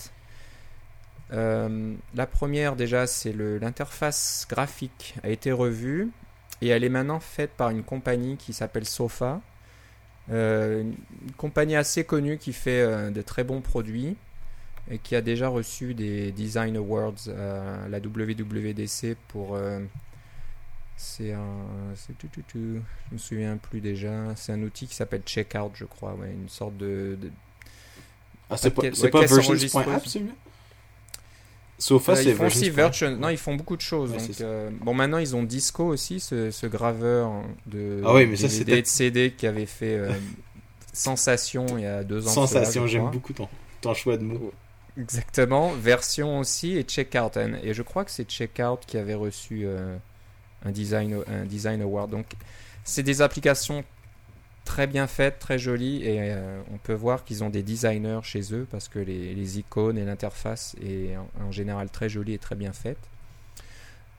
[1.33, 6.11] Euh, la première, déjà, c'est l'interface graphique a été revue
[6.64, 9.40] et elle est maintenant faite par une compagnie qui s'appelle Sofa.
[10.31, 14.16] Euh, une compagnie assez connue qui fait euh, de très bons produits
[14.90, 19.55] et qui a déjà reçu des Design Awards à la WWDC pour.
[19.57, 19.81] euh,
[20.96, 21.42] c'est un.
[22.18, 22.81] tout, tout, tout.
[23.09, 24.35] Je me souviens plus déjà.
[24.37, 26.14] C'est un outil qui s'appelle Checkout, je crois.
[26.14, 27.18] Ouais, une sorte de.
[27.20, 27.31] de-
[28.48, 30.33] Ah, c'est pas, ouais, pas versions.app, celui-là
[31.79, 32.71] Sofa, Euh, c'est ils font aussi.
[33.19, 34.13] Non, ils font beaucoup de choses.
[34.13, 37.33] Ouais, donc, euh, bon, maintenant ils ont Disco aussi, ce, ce graveur
[37.67, 40.13] de Ah oui, mais ça, DVD de CD qui avait fait euh,
[40.93, 42.31] sensation il y a deux ans.
[42.31, 43.49] Sensation, j'aime beaucoup ton,
[43.81, 44.53] ton choix de mots.
[44.97, 47.37] Exactement, version aussi et Checkout.
[47.65, 49.97] Et je crois que c'est Checkout qui avait reçu euh,
[50.65, 52.11] un, design, un design award.
[52.11, 52.27] Donc,
[52.85, 53.83] c'est des applications
[54.64, 56.03] très bien faites, très jolies.
[56.05, 59.59] Et euh, on peut voir qu'ils ont des designers chez eux parce que les, les
[59.59, 62.98] icônes et l'interface est en, en général très jolie et très bien faite.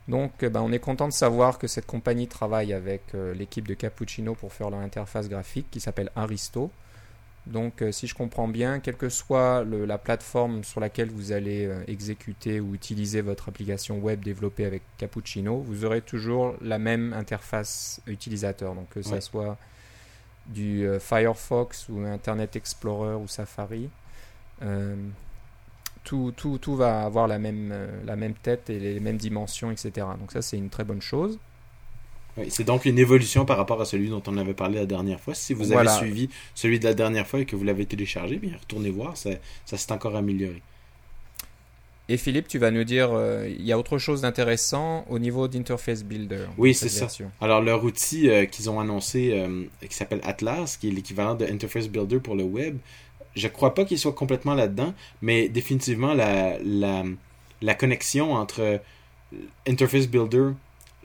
[0.08, 3.68] Donc, euh, ben, on est content de savoir que cette compagnie travaille avec euh, l'équipe
[3.68, 6.70] de Cappuccino pour faire leur interface graphique qui s'appelle Aristo.
[7.48, 11.32] Donc, euh, si je comprends bien, quelle que soit le- la plateforme sur laquelle vous
[11.32, 17.14] allez exécuter ou utiliser votre application web développée avec Cappuccino, vous aurez toujours la même
[17.14, 18.76] interface utilisateur.
[18.76, 19.22] Donc, que Ouais.
[19.22, 19.58] soit
[20.48, 23.90] du euh, Firefox ou Internet Explorer ou Safari,
[24.62, 24.96] euh,
[26.04, 29.72] tout, tout, tout va avoir la même, euh, la même tête et les mêmes dimensions,
[29.72, 29.92] etc.
[30.20, 31.40] Donc, ça, c'est une très bonne chose.
[32.38, 35.20] Oui, c'est donc une évolution par rapport à celui dont on avait parlé la dernière
[35.22, 35.34] fois.
[35.34, 35.94] Si vous Voilà.
[35.96, 39.16] avez suivi celui de la dernière fois et que vous l'avez téléchargé, bien retournez voir,
[39.16, 39.32] ça,
[39.66, 40.62] ça s'est encore amélioré.
[42.08, 45.48] Et Philippe, tu vas nous dire, euh, il y a autre chose d'intéressant au niveau
[45.48, 46.46] d'Interface Builder.
[46.58, 47.08] Oui, c'est ça.
[47.42, 51.46] Alors, leur outil euh, qu'ils ont annoncé, euh, qui s'appelle Atlas, qui est l'équivalent de
[51.46, 52.78] Interface Builder pour le web,
[53.36, 54.94] je crois pas qu'il soit complètement là-dedans,
[55.24, 57.04] mais définitivement, la, la,
[57.62, 58.80] la connexion entre
[59.68, 60.52] Interface Builder,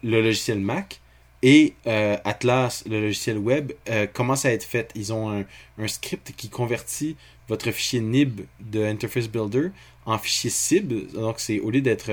[0.03, 1.01] le logiciel Mac,
[1.42, 3.72] et Atlas, le logiciel web,
[4.12, 4.92] commencent à être faites.
[4.94, 5.44] Ils ont un,
[5.78, 7.16] un, script qui convertit
[7.51, 9.70] votre fichier nib de Interface Builder
[10.07, 11.12] en fichier SIB.
[11.12, 12.11] Donc, c'est au lieu d'être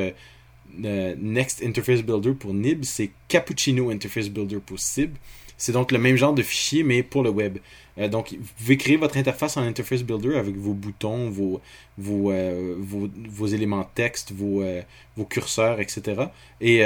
[0.84, 5.16] euh, Next Interface Builder pour nib, c'est Cappuccino Interface Builder pour SIB.
[5.56, 7.60] C'est donc le même genre de fichier, mais pour le web.
[8.00, 11.62] Euh, donc, vous pouvez créer votre interface en Interface Builder avec vos boutons, vos,
[12.00, 14.64] vos, euh, vos, éléments texte, vos,
[15.16, 16.26] vos curseurs, etc.
[16.62, 16.82] Et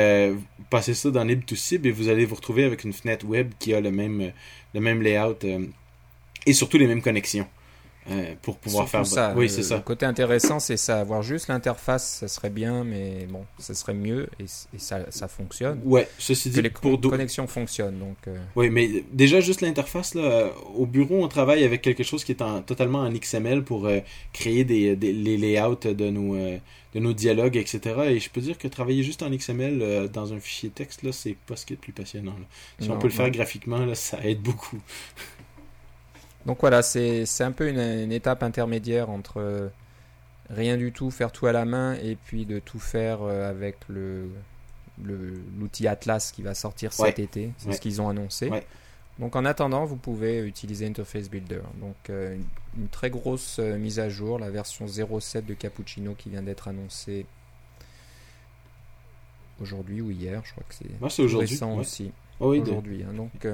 [0.70, 3.80] passer ça dans Nib2Sib et vous allez vous retrouver avec une fenêtre web qui a
[3.80, 4.32] le même,
[4.74, 5.40] le même layout
[6.46, 7.48] et surtout les mêmes connexions.
[8.10, 9.34] Euh, pour pouvoir faire ça.
[9.36, 9.76] Oui, c'est ça.
[9.76, 11.00] Le côté intéressant, c'est ça.
[11.00, 14.46] Avoir juste l'interface, ça serait bien, mais bon, ça serait mieux et,
[14.78, 15.80] ça, ça, fonctionne.
[15.84, 18.00] Ouais, ceci dit, que les pour connexions fonctionnent.
[18.00, 18.38] Donc, euh.
[18.56, 22.42] Oui, mais déjà, juste l'interface, là, au bureau, on travaille avec quelque chose qui est
[22.42, 24.00] en, totalement en XML pour euh,
[24.34, 27.82] créer des, des, les layouts de nos, de nos dialogues, etc.
[28.08, 31.38] Et je peux dire que travailler juste en XML dans un fichier texte, là, c'est
[31.46, 32.36] pas ce qui est le plus passionnant.
[32.80, 34.82] Si on peut le faire graphiquement, là, ça aide beaucoup.
[36.46, 39.68] Donc voilà, c'est un peu une, étape intermédiaire entre euh,
[40.50, 43.78] rien du tout, faire tout à la main, et puis de tout faire euh, avec
[43.88, 44.30] le
[45.58, 47.52] l'outil Atlas qui va sortir cet été.
[47.58, 48.52] C'est ce qu'ils ont annoncé.
[49.18, 51.62] Donc en attendant, vous pouvez utiliser Interface Builder.
[51.80, 52.38] Donc euh,
[52.78, 57.26] une, très grosse mise à jour, la version 0.7 de Cappuccino qui vient d'être annoncée
[59.60, 62.12] aujourd'hui ou hier, je crois que c'est récent aussi.
[62.40, 63.04] Oh aujourd'hui.
[63.04, 63.14] Hein.
[63.14, 63.48] donc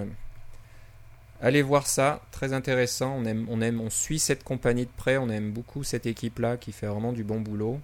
[1.41, 3.15] Allez voir ça, très intéressant.
[3.17, 5.17] On aime, on aime, on suit cette compagnie de près.
[5.17, 7.79] On aime beaucoup cette équipe-là qui fait vraiment du bon boulot.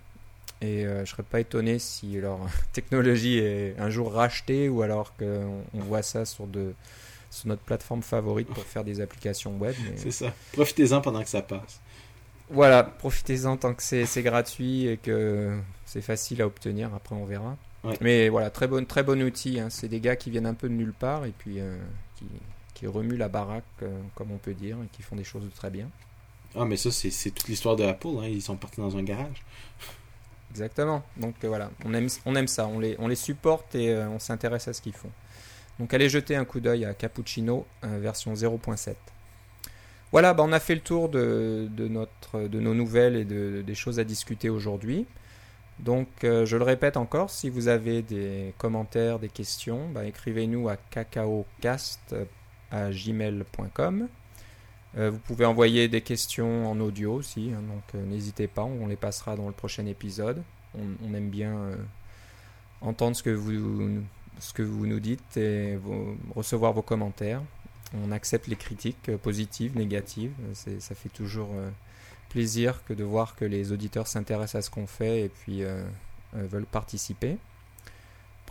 [0.62, 2.40] Et euh, je serais pas étonné si leur
[2.74, 6.74] technologie est un jour rachetée ou alors qu'on on voit ça sur, de,
[7.30, 9.76] sur notre plateforme favorite pour faire des applications web.
[9.98, 10.34] C'est ça.
[10.54, 11.82] Profitez-en pendant que ça passe.
[12.50, 16.94] Voilà, profitez-en tant que c'est gratuit et que c'est facile à obtenir.
[16.94, 17.58] Après, on verra.
[18.00, 19.60] Mais voilà, très bon, très bon outil.
[19.60, 19.70] Hein.
[19.70, 21.76] C'est des gars qui viennent un peu de nulle part et puis euh,
[22.16, 22.26] qui,
[22.74, 25.50] qui remuent la baraque, euh, comme on peut dire, et qui font des choses de
[25.50, 25.90] très bien.
[26.56, 28.08] Ah, mais ça, c'est toute l'histoire de Apple.
[28.20, 28.28] Hein.
[28.28, 29.44] Ils sont partis dans un garage.
[30.52, 31.04] Exactement.
[31.18, 32.68] Donc euh, voilà, on aime, on aime ça.
[32.68, 35.10] On les, on les supporte et euh, on s'intéresse à ce qu'ils font.
[35.80, 38.94] Donc allez jeter un coup d'œil à Cappuccino version 0.7.
[40.12, 43.64] Voilà, bah, on a fait le tour de, de, notre, de nos nouvelles et de,
[43.66, 45.08] des choses à discuter aujourd'hui.
[45.80, 50.78] Donc, je le répète encore, si vous avez des commentaires, des questions, bah, écrivez-nous à
[52.74, 54.08] gmail.com.
[54.98, 58.86] Euh, vous pouvez envoyer des questions en audio aussi, hein, donc euh, n'hésitez pas, on
[58.86, 60.44] les passera dans le prochain épisode.
[60.76, 61.76] On, aime bien euh,
[62.82, 64.02] entendre ce que, vous,
[64.40, 65.80] ce que vous nous dites et
[66.36, 67.42] recevoir vos commentaires.
[68.04, 70.32] On accepte les critiques positives, négatives.
[70.54, 71.50] Ça fait toujours
[72.30, 75.62] plaisir que de voir que les auditeurs s'intéressent à ce qu'on fait et puis
[76.34, 77.38] veulent participer.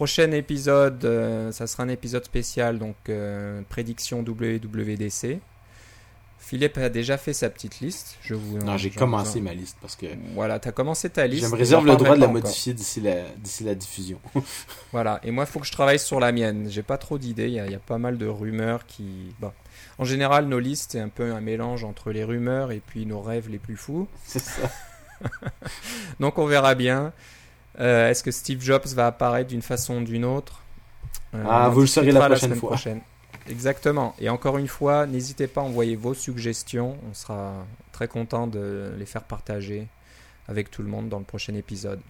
[0.02, 5.38] Prochain épisode, euh, ça sera un épisode spécial, donc euh, prédiction WWDC.
[6.40, 8.16] Philippe a déjà fait sa petite liste.
[8.20, 10.06] Je vous, non, j'ai commencé ma liste parce que.
[10.34, 11.44] Voilà, tu as commencé ta liste.
[11.44, 14.18] Je me réserve le droit de la modifier d'ici la, d'ici la diffusion.
[14.90, 16.66] voilà, et moi, il faut que je travaille sur la mienne.
[16.68, 17.46] J'ai pas trop d'idées.
[17.46, 19.32] Il y, y, a pas mal de rumeurs qui.
[19.38, 19.52] Bon.
[19.98, 23.20] En général, nos listes, c'est un peu un mélange entre les rumeurs et puis nos
[23.20, 24.08] rêves les plus fous.
[24.24, 24.68] C'est ça.
[26.18, 27.12] Donc, on verra bien.
[27.80, 30.62] Euh, est-ce que Steve Jobs va apparaître d'une façon ou d'une autre
[31.34, 32.76] euh, Ah, vous le saurez la prochaine fois.
[33.48, 34.14] Exactement.
[34.20, 36.96] Et encore une fois, n'hésitez pas à envoyer vos suggestions.
[37.10, 39.88] On sera très content de les faire partager
[40.48, 42.00] avec tout le monde dans le prochain épisode.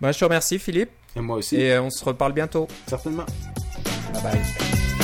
[0.00, 0.90] Bah, je te remercie, Philippe.
[1.14, 1.56] Et moi aussi.
[1.56, 2.68] Et euh, on se reparle bientôt.
[2.86, 3.26] Certainement.
[4.12, 4.95] Bye bye.